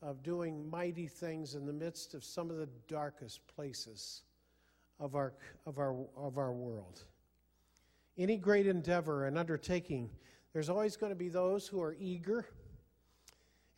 of 0.00 0.22
doing 0.22 0.70
mighty 0.70 1.08
things 1.08 1.56
in 1.56 1.66
the 1.66 1.72
midst 1.72 2.14
of 2.14 2.22
some 2.22 2.48
of 2.48 2.58
the 2.58 2.68
darkest 2.86 3.44
places 3.48 4.22
of 5.00 5.16
our, 5.16 5.32
of, 5.66 5.80
our, 5.80 5.96
of 6.16 6.38
our 6.38 6.52
world. 6.52 7.02
Any 8.16 8.36
great 8.36 8.68
endeavor 8.68 9.26
and 9.26 9.36
undertaking, 9.36 10.10
there's 10.52 10.68
always 10.68 10.96
going 10.96 11.10
to 11.10 11.16
be 11.16 11.28
those 11.28 11.66
who 11.66 11.82
are 11.82 11.96
eager 11.98 12.46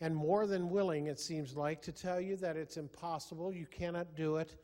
and 0.03 0.15
more 0.15 0.47
than 0.47 0.69
willing, 0.69 1.07
it 1.07 1.19
seems 1.19 1.57
like, 1.57 1.81
to 1.81 1.93
tell 1.93 2.21
you 2.21 2.37
that 2.37 2.59
it's 2.59 2.77
impossible, 2.77 3.55
you 3.55 3.65
cannot 3.65 4.15
do 4.15 4.37
it. 4.37 4.55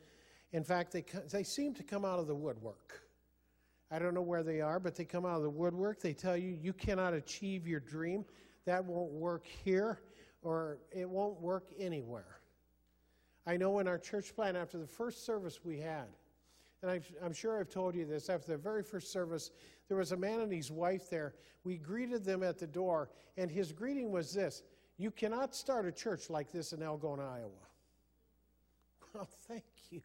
In 0.52 0.64
fact, 0.64 0.92
they, 0.92 1.06
they 1.30 1.44
seem 1.44 1.72
to 1.76 1.82
come 1.82 2.04
out 2.04 2.18
of 2.18 2.26
the 2.26 2.34
woodwork. 2.34 3.01
I 3.92 3.98
don't 3.98 4.14
know 4.14 4.22
where 4.22 4.42
they 4.42 4.62
are, 4.62 4.80
but 4.80 4.96
they 4.96 5.04
come 5.04 5.26
out 5.26 5.36
of 5.36 5.42
the 5.42 5.50
woodwork. 5.50 6.00
They 6.00 6.14
tell 6.14 6.36
you, 6.36 6.56
you 6.58 6.72
cannot 6.72 7.12
achieve 7.12 7.66
your 7.66 7.80
dream. 7.80 8.24
That 8.64 8.82
won't 8.82 9.12
work 9.12 9.46
here, 9.46 10.00
or 10.40 10.78
it 10.90 11.08
won't 11.08 11.38
work 11.42 11.68
anywhere. 11.78 12.38
I 13.46 13.58
know 13.58 13.80
in 13.80 13.88
our 13.88 13.98
church 13.98 14.34
plan, 14.34 14.56
after 14.56 14.78
the 14.78 14.86
first 14.86 15.26
service 15.26 15.60
we 15.62 15.78
had, 15.78 16.06
and 16.80 16.90
i 16.90 17.00
am 17.22 17.34
sure 17.34 17.60
I've 17.60 17.68
told 17.68 17.94
you 17.94 18.06
this, 18.06 18.30
after 18.30 18.52
the 18.52 18.56
very 18.56 18.82
first 18.82 19.12
service, 19.12 19.50
there 19.88 19.98
was 19.98 20.12
a 20.12 20.16
man 20.16 20.40
and 20.40 20.52
his 20.52 20.70
wife 20.70 21.10
there. 21.10 21.34
We 21.62 21.76
greeted 21.76 22.24
them 22.24 22.42
at 22.42 22.58
the 22.58 22.66
door, 22.66 23.10
and 23.36 23.50
his 23.50 23.72
greeting 23.72 24.10
was 24.10 24.32
this 24.32 24.62
You 24.96 25.10
cannot 25.10 25.54
start 25.54 25.86
a 25.86 25.92
church 25.92 26.30
like 26.30 26.50
this 26.50 26.72
in 26.72 26.80
Algona, 26.80 27.30
Iowa. 27.30 27.50
Well, 29.14 29.28
thank 29.46 29.64
you. 29.90 30.00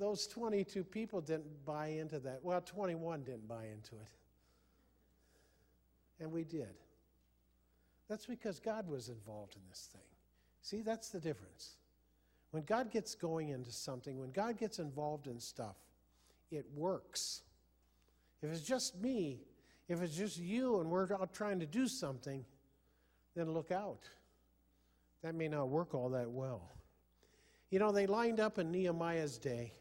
Those 0.00 0.26
22 0.26 0.82
people 0.82 1.20
didn't 1.20 1.66
buy 1.66 1.88
into 1.88 2.18
that. 2.20 2.40
Well, 2.42 2.62
21 2.62 3.22
didn't 3.22 3.46
buy 3.46 3.64
into 3.64 3.96
it. 3.96 4.08
And 6.18 6.32
we 6.32 6.42
did. 6.42 6.72
That's 8.08 8.24
because 8.24 8.58
God 8.60 8.88
was 8.88 9.10
involved 9.10 9.56
in 9.56 9.60
this 9.68 9.90
thing. 9.92 10.00
See, 10.62 10.80
that's 10.80 11.10
the 11.10 11.20
difference. 11.20 11.76
When 12.50 12.62
God 12.62 12.90
gets 12.90 13.14
going 13.14 13.50
into 13.50 13.70
something, 13.70 14.18
when 14.18 14.30
God 14.30 14.58
gets 14.58 14.78
involved 14.78 15.26
in 15.26 15.38
stuff, 15.38 15.76
it 16.50 16.64
works. 16.74 17.42
If 18.42 18.50
it's 18.50 18.62
just 18.62 18.98
me, 19.02 19.42
if 19.86 20.00
it's 20.00 20.16
just 20.16 20.38
you 20.38 20.80
and 20.80 20.88
we're 20.88 21.12
out 21.12 21.34
trying 21.34 21.60
to 21.60 21.66
do 21.66 21.86
something, 21.86 22.42
then 23.36 23.52
look 23.52 23.70
out. 23.70 24.08
That 25.22 25.34
may 25.34 25.48
not 25.48 25.68
work 25.68 25.94
all 25.94 26.08
that 26.10 26.30
well. 26.30 26.70
You 27.70 27.78
know, 27.80 27.92
they 27.92 28.06
lined 28.06 28.40
up 28.40 28.58
in 28.58 28.72
Nehemiah's 28.72 29.36
day. 29.36 29.74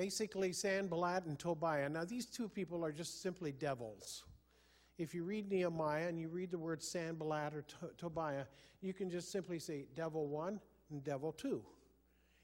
Basically, 0.00 0.50
Sanballat 0.54 1.26
and 1.26 1.38
Tobiah. 1.38 1.86
Now, 1.86 2.06
these 2.06 2.24
two 2.24 2.48
people 2.48 2.82
are 2.86 2.90
just 2.90 3.20
simply 3.20 3.52
devils. 3.52 4.24
If 4.96 5.14
you 5.14 5.24
read 5.24 5.50
Nehemiah 5.50 6.08
and 6.08 6.18
you 6.18 6.28
read 6.28 6.50
the 6.50 6.58
word 6.58 6.82
Sanballat 6.82 7.54
or 7.54 7.60
to- 7.60 7.90
Tobiah, 7.98 8.46
you 8.80 8.94
can 8.94 9.10
just 9.10 9.30
simply 9.30 9.58
say 9.58 9.88
devil 9.94 10.26
one 10.26 10.58
and 10.90 11.04
devil 11.04 11.32
two. 11.32 11.62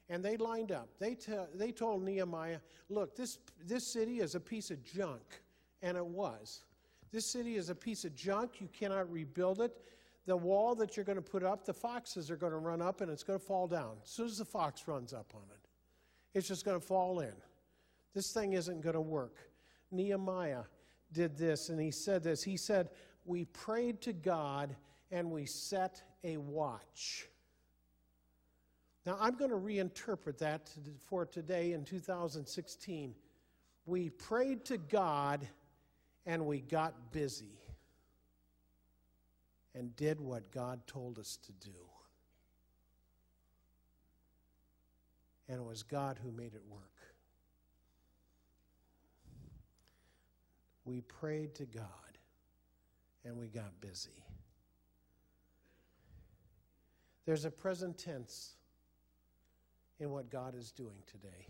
And 0.07 0.23
they 0.23 0.37
lined 0.37 0.71
up. 0.71 0.87
They, 0.99 1.15
t- 1.15 1.33
they 1.55 1.71
told 1.71 2.03
Nehemiah, 2.03 2.59
look, 2.89 3.15
this, 3.15 3.39
this 3.65 3.87
city 3.87 4.19
is 4.19 4.35
a 4.35 4.39
piece 4.39 4.69
of 4.69 4.83
junk. 4.83 5.41
And 5.81 5.97
it 5.97 6.05
was. 6.05 6.61
This 7.11 7.25
city 7.25 7.55
is 7.55 7.71
a 7.71 7.75
piece 7.75 8.05
of 8.05 8.15
junk. 8.15 8.61
You 8.61 8.69
cannot 8.71 9.11
rebuild 9.11 9.61
it. 9.61 9.75
The 10.27 10.37
wall 10.37 10.75
that 10.75 10.95
you're 10.95 11.05
going 11.05 11.15
to 11.15 11.23
put 11.23 11.43
up, 11.43 11.65
the 11.65 11.73
foxes 11.73 12.29
are 12.29 12.37
going 12.37 12.51
to 12.51 12.59
run 12.59 12.83
up 12.83 13.01
and 13.01 13.09
it's 13.09 13.23
going 13.23 13.39
to 13.39 13.43
fall 13.43 13.65
down. 13.65 13.95
As 14.03 14.11
soon 14.11 14.27
as 14.27 14.37
the 14.37 14.45
fox 14.45 14.87
runs 14.87 15.11
up 15.11 15.33
on 15.33 15.41
it, 15.49 15.56
it's 16.33 16.47
just 16.47 16.65
going 16.65 16.79
to 16.79 16.85
fall 16.85 17.19
in. 17.19 17.33
This 18.13 18.31
thing 18.31 18.53
isn't 18.53 18.81
going 18.81 18.95
to 18.95 19.01
work. 19.01 19.37
Nehemiah 19.91 20.63
did 21.13 21.37
this 21.37 21.69
and 21.69 21.79
he 21.79 21.91
said 21.91 22.23
this. 22.23 22.43
He 22.43 22.57
said, 22.57 22.89
We 23.25 23.45
prayed 23.45 24.01
to 24.01 24.13
God 24.13 24.75
and 25.11 25.31
we 25.31 25.45
set 25.45 26.01
a 26.23 26.37
watch. 26.37 27.27
Now, 29.05 29.17
I'm 29.21 29.35
going 29.35 29.51
to 29.51 29.57
reinterpret 29.57 30.37
that 30.39 30.69
for 31.05 31.25
today 31.25 31.71
in 31.71 31.85
2016. 31.85 33.15
We 33.85 34.09
prayed 34.09 34.65
to 34.65 34.77
God 34.77 35.47
and 36.25 36.45
we 36.45 36.59
got 36.59 37.13
busy 37.13 37.61
and 39.73 39.95
did 39.95 40.19
what 40.19 40.51
God 40.51 40.85
told 40.87 41.19
us 41.19 41.37
to 41.45 41.51
do. 41.53 41.75
And 45.49 45.59
it 45.59 45.65
was 45.65 45.83
God 45.83 46.19
who 46.21 46.31
made 46.31 46.53
it 46.53 46.63
work. 46.69 46.81
We 50.85 51.01
prayed 51.01 51.55
to 51.55 51.65
God 51.65 51.83
and 53.25 53.37
we 53.37 53.47
got 53.47 53.79
busy. 53.81 54.23
There's 57.25 57.43
a 57.43 57.51
present 57.51 57.97
tense 57.97 58.55
in 59.99 60.11
what 60.11 60.29
God 60.29 60.55
is 60.55 60.71
doing 60.71 60.95
today. 61.05 61.47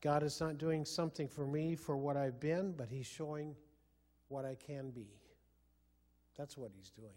God 0.00 0.24
is 0.24 0.40
not 0.40 0.58
doing 0.58 0.84
something 0.84 1.28
for 1.28 1.46
me 1.46 1.76
for 1.76 1.96
what 1.96 2.16
I've 2.16 2.40
been, 2.40 2.72
but 2.72 2.88
He's 2.88 3.06
showing 3.06 3.54
what 4.28 4.44
I 4.44 4.56
can 4.56 4.90
be. 4.90 5.06
That's 6.36 6.56
what 6.56 6.72
He's 6.74 6.90
doing. 6.90 7.12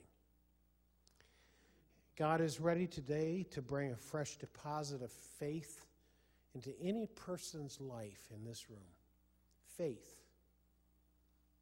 God 2.18 2.40
is 2.40 2.62
ready 2.62 2.88
today 2.88 3.46
to 3.52 3.62
bring 3.62 3.92
a 3.92 3.96
fresh 3.96 4.38
deposit 4.38 5.02
of 5.02 5.12
faith 5.12 5.86
into 6.54 6.72
any 6.82 7.08
person's 7.08 7.82
life 7.82 8.30
in 8.34 8.46
this 8.46 8.70
room. 8.70 8.80
Faith, 9.78 10.16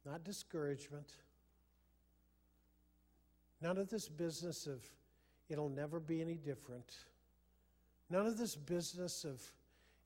not 0.06 0.22
discouragement. 0.22 1.10
None 3.60 3.78
of 3.78 3.88
this 3.88 4.08
business 4.08 4.66
of 4.68 4.80
it'll 5.48 5.68
never 5.68 5.98
be 5.98 6.20
any 6.20 6.36
different. 6.36 6.94
None 8.08 8.26
of 8.26 8.38
this 8.38 8.54
business 8.54 9.24
of 9.24 9.42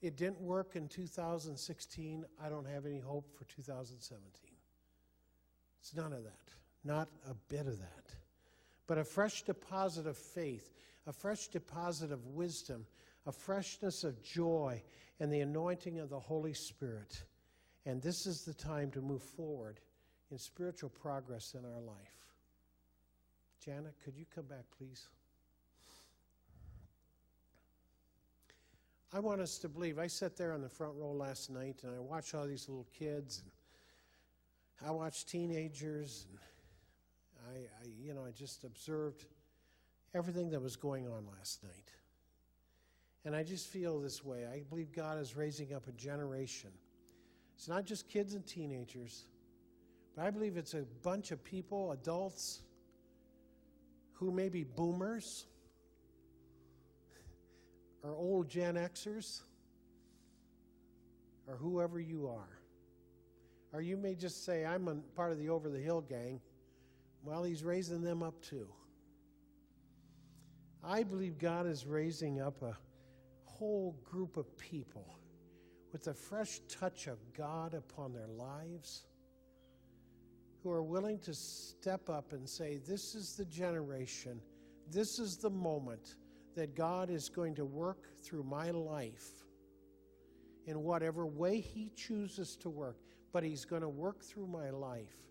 it 0.00 0.16
didn't 0.16 0.40
work 0.40 0.76
in 0.76 0.88
2016, 0.88 2.24
I 2.42 2.48
don't 2.48 2.66
have 2.68 2.86
any 2.86 3.00
hope 3.00 3.28
for 3.36 3.44
2017. 3.44 4.22
It's 5.80 5.94
none 5.94 6.12
of 6.12 6.24
that. 6.24 6.32
Not 6.84 7.08
a 7.28 7.34
bit 7.48 7.66
of 7.66 7.78
that. 7.80 8.17
But 8.88 8.98
a 8.98 9.04
fresh 9.04 9.42
deposit 9.42 10.08
of 10.08 10.16
faith, 10.16 10.72
a 11.06 11.12
fresh 11.12 11.46
deposit 11.46 12.10
of 12.10 12.26
wisdom, 12.26 12.86
a 13.26 13.32
freshness 13.32 14.02
of 14.02 14.20
joy, 14.22 14.82
and 15.20 15.32
the 15.32 15.40
anointing 15.40 16.00
of 16.00 16.08
the 16.08 16.18
Holy 16.18 16.54
Spirit. 16.54 17.22
And 17.86 18.02
this 18.02 18.26
is 18.26 18.44
the 18.44 18.54
time 18.54 18.90
to 18.92 19.00
move 19.00 19.22
forward 19.22 19.78
in 20.30 20.38
spiritual 20.38 20.90
progress 20.90 21.54
in 21.54 21.64
our 21.64 21.80
life. 21.80 22.18
Janet, 23.64 23.94
could 24.04 24.16
you 24.16 24.24
come 24.34 24.46
back, 24.46 24.64
please? 24.76 25.06
I 29.12 29.20
want 29.20 29.40
us 29.40 29.58
to 29.58 29.68
believe. 29.68 29.98
I 29.98 30.06
sat 30.06 30.36
there 30.36 30.52
on 30.52 30.60
the 30.60 30.68
front 30.68 30.94
row 30.96 31.12
last 31.12 31.50
night 31.50 31.76
and 31.82 31.94
I 31.94 31.98
watched 31.98 32.34
all 32.34 32.46
these 32.46 32.68
little 32.68 32.86
kids 32.98 33.42
and 33.42 34.88
I 34.88 34.92
watched 34.92 35.28
teenagers 35.28 36.26
and 36.30 36.38
I, 37.48 37.58
I 37.58 37.88
you 38.02 38.14
know, 38.14 38.24
I 38.24 38.30
just 38.30 38.64
observed 38.64 39.24
everything 40.14 40.50
that 40.50 40.62
was 40.62 40.76
going 40.76 41.06
on 41.06 41.26
last 41.38 41.62
night. 41.62 41.92
And 43.24 43.34
I 43.34 43.42
just 43.42 43.66
feel 43.66 44.00
this 44.00 44.24
way. 44.24 44.46
I 44.46 44.62
believe 44.68 44.92
God 44.92 45.18
is 45.18 45.36
raising 45.36 45.74
up 45.74 45.86
a 45.88 45.92
generation. 45.92 46.70
It's 47.56 47.68
not 47.68 47.84
just 47.84 48.08
kids 48.08 48.34
and 48.34 48.46
teenagers, 48.46 49.24
but 50.16 50.24
I 50.24 50.30
believe 50.30 50.56
it's 50.56 50.74
a 50.74 50.84
bunch 51.02 51.30
of 51.30 51.42
people, 51.42 51.92
adults, 51.92 52.60
who 54.12 54.30
may 54.30 54.48
be 54.48 54.64
boomers 54.64 55.46
or 58.02 58.14
old 58.14 58.48
Gen 58.48 58.76
Xers 58.76 59.42
or 61.46 61.56
whoever 61.56 62.00
you 62.00 62.28
are. 62.28 62.58
Or 63.72 63.80
you 63.80 63.96
may 63.96 64.14
just 64.14 64.44
say, 64.44 64.64
I'm 64.64 64.88
a 64.88 64.94
part 65.14 65.32
of 65.32 65.38
the 65.38 65.50
Over 65.50 65.68
the 65.68 65.78
Hill 65.78 66.00
gang. 66.00 66.40
Well, 67.28 67.44
he's 67.44 67.62
raising 67.62 68.00
them 68.00 68.22
up 68.22 68.40
too. 68.40 68.68
I 70.82 71.02
believe 71.02 71.36
God 71.36 71.66
is 71.66 71.84
raising 71.84 72.40
up 72.40 72.62
a 72.62 72.74
whole 73.44 74.00
group 74.02 74.38
of 74.38 74.56
people 74.56 75.18
with 75.92 76.06
a 76.06 76.14
fresh 76.14 76.60
touch 76.70 77.06
of 77.06 77.18
God 77.36 77.74
upon 77.74 78.14
their 78.14 78.28
lives 78.28 79.04
who 80.62 80.70
are 80.70 80.82
willing 80.82 81.18
to 81.18 81.34
step 81.34 82.08
up 82.08 82.32
and 82.32 82.48
say, 82.48 82.78
This 82.78 83.14
is 83.14 83.36
the 83.36 83.44
generation, 83.44 84.40
this 84.90 85.18
is 85.18 85.36
the 85.36 85.50
moment 85.50 86.16
that 86.56 86.74
God 86.74 87.10
is 87.10 87.28
going 87.28 87.54
to 87.56 87.66
work 87.66 88.06
through 88.24 88.44
my 88.44 88.70
life 88.70 89.28
in 90.64 90.82
whatever 90.82 91.26
way 91.26 91.60
He 91.60 91.92
chooses 91.94 92.56
to 92.62 92.70
work, 92.70 92.96
but 93.34 93.44
He's 93.44 93.66
going 93.66 93.82
to 93.82 93.88
work 93.90 94.24
through 94.24 94.46
my 94.46 94.70
life. 94.70 95.27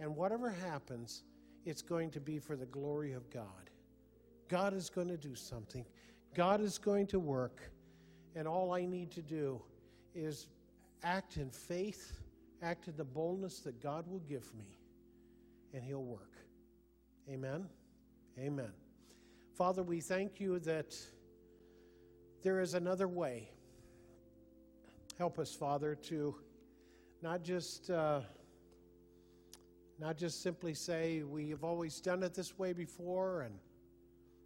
And 0.00 0.14
whatever 0.14 0.50
happens, 0.50 1.22
it's 1.64 1.82
going 1.82 2.10
to 2.10 2.20
be 2.20 2.38
for 2.38 2.56
the 2.56 2.66
glory 2.66 3.12
of 3.12 3.30
God. 3.30 3.70
God 4.48 4.74
is 4.74 4.90
going 4.90 5.08
to 5.08 5.16
do 5.16 5.34
something, 5.34 5.84
God 6.34 6.60
is 6.60 6.78
going 6.78 7.06
to 7.08 7.18
work, 7.18 7.60
and 8.34 8.46
all 8.46 8.72
I 8.72 8.84
need 8.84 9.10
to 9.12 9.22
do 9.22 9.60
is 10.14 10.48
act 11.02 11.36
in 11.36 11.50
faith 11.50 12.12
act 12.64 12.88
in 12.88 12.96
the 12.96 13.04
boldness 13.04 13.60
that 13.60 13.80
God 13.82 14.06
will 14.08 14.20
give 14.20 14.52
me, 14.54 14.78
and 15.74 15.84
He'll 15.84 16.02
work. 16.02 16.32
Amen. 17.28 17.66
Amen. 18.38 18.72
Father, 19.54 19.82
we 19.82 20.00
thank 20.00 20.40
you 20.40 20.58
that 20.60 20.96
there 22.42 22.60
is 22.60 22.74
another 22.74 23.06
way. 23.06 23.50
Help 25.18 25.38
us, 25.38 25.54
Father, 25.54 25.94
to 25.94 26.34
not 27.22 27.42
just 27.42 27.90
uh, 27.90 28.20
not 29.98 30.16
just 30.16 30.42
simply 30.42 30.74
say 30.74 31.22
we 31.22 31.50
have 31.50 31.64
always 31.64 32.00
done 32.00 32.22
it 32.22 32.34
this 32.34 32.58
way 32.58 32.72
before, 32.72 33.42
and 33.42 33.54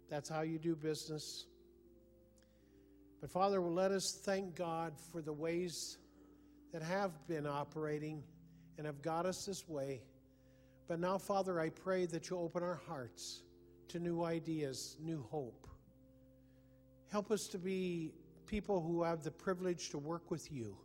that's 0.09 0.29
how 0.29 0.41
you 0.41 0.59
do 0.59 0.75
business. 0.75 1.45
But 3.21 3.31
Father, 3.31 3.59
let 3.59 3.91
us 3.91 4.19
thank 4.23 4.55
God 4.55 4.93
for 5.11 5.21
the 5.21 5.33
ways 5.33 5.97
that 6.71 6.81
have 6.81 7.11
been 7.27 7.47
operating 7.47 8.23
and 8.77 8.85
have 8.85 9.01
got 9.01 9.25
us 9.25 9.45
this 9.45 9.67
way. 9.67 10.01
But 10.87 10.99
now, 10.99 11.17
Father, 11.17 11.59
I 11.59 11.69
pray 11.69 12.05
that 12.07 12.29
you 12.29 12.37
open 12.37 12.63
our 12.63 12.79
hearts 12.87 13.43
to 13.89 13.99
new 13.99 14.23
ideas, 14.23 14.97
new 14.99 15.25
hope. 15.29 15.67
Help 17.11 17.31
us 17.31 17.47
to 17.47 17.57
be 17.57 18.13
people 18.45 18.81
who 18.81 19.03
have 19.03 19.23
the 19.23 19.31
privilege 19.31 19.89
to 19.89 19.97
work 19.97 20.31
with 20.31 20.51
you 20.51 20.77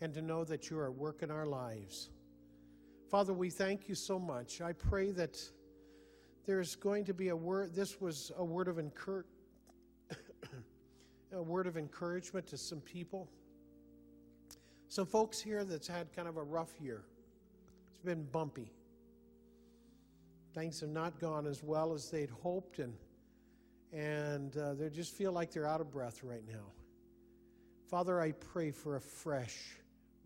and 0.00 0.12
to 0.14 0.22
know 0.22 0.44
that 0.44 0.68
you 0.68 0.78
are 0.78 0.86
at 0.86 0.94
work 0.94 1.22
in 1.22 1.30
our 1.30 1.46
lives. 1.46 2.10
Father, 3.14 3.32
we 3.32 3.48
thank 3.48 3.88
you 3.88 3.94
so 3.94 4.18
much. 4.18 4.60
I 4.60 4.72
pray 4.72 5.12
that 5.12 5.40
there's 6.46 6.74
going 6.74 7.04
to 7.04 7.14
be 7.14 7.28
a 7.28 7.36
word, 7.36 7.72
this 7.72 8.00
was 8.00 8.32
a 8.36 8.44
word 8.44 8.66
of 8.66 8.80
encouragement. 8.80 9.38
a 11.32 11.40
word 11.40 11.68
of 11.68 11.76
encouragement 11.76 12.44
to 12.48 12.58
some 12.58 12.80
people. 12.80 13.28
Some 14.88 15.06
folks 15.06 15.38
here 15.38 15.62
that's 15.62 15.86
had 15.86 16.12
kind 16.12 16.26
of 16.26 16.38
a 16.38 16.42
rough 16.42 16.72
year. 16.80 17.04
It's 17.92 18.00
been 18.00 18.24
bumpy. 18.32 18.72
Things 20.52 20.80
have 20.80 20.90
not 20.90 21.20
gone 21.20 21.46
as 21.46 21.62
well 21.62 21.92
as 21.92 22.10
they'd 22.10 22.30
hoped, 22.30 22.80
and 22.80 22.94
and 23.92 24.56
uh, 24.56 24.74
they 24.74 24.90
just 24.90 25.14
feel 25.14 25.30
like 25.30 25.52
they're 25.52 25.68
out 25.68 25.80
of 25.80 25.88
breath 25.92 26.24
right 26.24 26.42
now. 26.48 26.66
Father, 27.88 28.20
I 28.20 28.32
pray 28.32 28.72
for 28.72 28.96
a 28.96 29.00
fresh, 29.00 29.56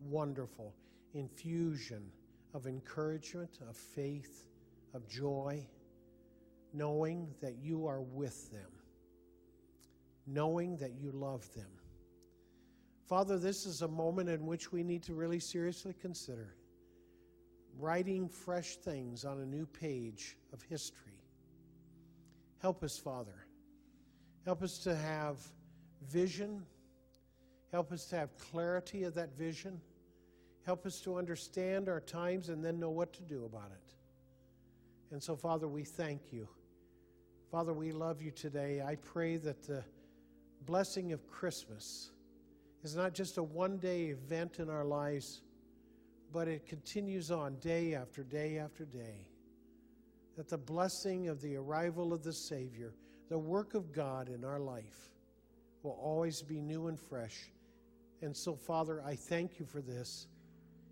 wonderful 0.00 0.72
infusion 1.12 2.10
of 2.54 2.66
encouragement, 2.66 3.58
of 3.68 3.76
faith, 3.76 4.46
of 4.94 5.06
joy, 5.08 5.66
knowing 6.72 7.28
that 7.40 7.56
you 7.62 7.86
are 7.86 8.00
with 8.00 8.50
them, 8.50 8.70
knowing 10.26 10.76
that 10.76 10.92
you 10.92 11.10
love 11.12 11.52
them. 11.54 11.70
Father, 13.06 13.38
this 13.38 13.64
is 13.64 13.82
a 13.82 13.88
moment 13.88 14.28
in 14.28 14.44
which 14.46 14.70
we 14.70 14.82
need 14.82 15.02
to 15.04 15.14
really 15.14 15.40
seriously 15.40 15.94
consider 16.00 16.54
writing 17.78 18.28
fresh 18.28 18.76
things 18.76 19.24
on 19.24 19.40
a 19.40 19.46
new 19.46 19.64
page 19.64 20.36
of 20.52 20.60
history. 20.62 21.22
Help 22.60 22.82
us, 22.82 22.98
Father. 22.98 23.46
Help 24.44 24.62
us 24.62 24.78
to 24.78 24.96
have 24.96 25.38
vision. 26.08 26.64
Help 27.70 27.92
us 27.92 28.06
to 28.06 28.16
have 28.16 28.36
clarity 28.36 29.04
of 29.04 29.14
that 29.14 29.36
vision. 29.36 29.80
Help 30.68 30.84
us 30.84 31.00
to 31.00 31.16
understand 31.16 31.88
our 31.88 31.98
times 31.98 32.50
and 32.50 32.62
then 32.62 32.78
know 32.78 32.90
what 32.90 33.10
to 33.14 33.22
do 33.22 33.46
about 33.46 33.70
it. 33.72 33.94
And 35.10 35.22
so, 35.22 35.34
Father, 35.34 35.66
we 35.66 35.82
thank 35.82 36.30
you. 36.30 36.46
Father, 37.50 37.72
we 37.72 37.90
love 37.90 38.20
you 38.20 38.30
today. 38.30 38.82
I 38.86 38.96
pray 38.96 39.38
that 39.38 39.66
the 39.66 39.82
blessing 40.66 41.14
of 41.14 41.26
Christmas 41.26 42.10
is 42.82 42.94
not 42.94 43.14
just 43.14 43.38
a 43.38 43.42
one 43.42 43.78
day 43.78 44.08
event 44.08 44.58
in 44.58 44.68
our 44.68 44.84
lives, 44.84 45.40
but 46.34 46.48
it 46.48 46.66
continues 46.66 47.30
on 47.30 47.54
day 47.60 47.94
after 47.94 48.22
day 48.22 48.58
after 48.58 48.84
day. 48.84 49.26
That 50.36 50.50
the 50.50 50.58
blessing 50.58 51.28
of 51.28 51.40
the 51.40 51.56
arrival 51.56 52.12
of 52.12 52.22
the 52.22 52.34
Savior, 52.34 52.92
the 53.30 53.38
work 53.38 53.72
of 53.72 53.90
God 53.90 54.28
in 54.28 54.44
our 54.44 54.60
life, 54.60 55.12
will 55.82 55.98
always 56.02 56.42
be 56.42 56.60
new 56.60 56.88
and 56.88 57.00
fresh. 57.00 57.48
And 58.20 58.36
so, 58.36 58.54
Father, 58.54 59.02
I 59.02 59.16
thank 59.16 59.58
you 59.58 59.64
for 59.64 59.80
this 59.80 60.26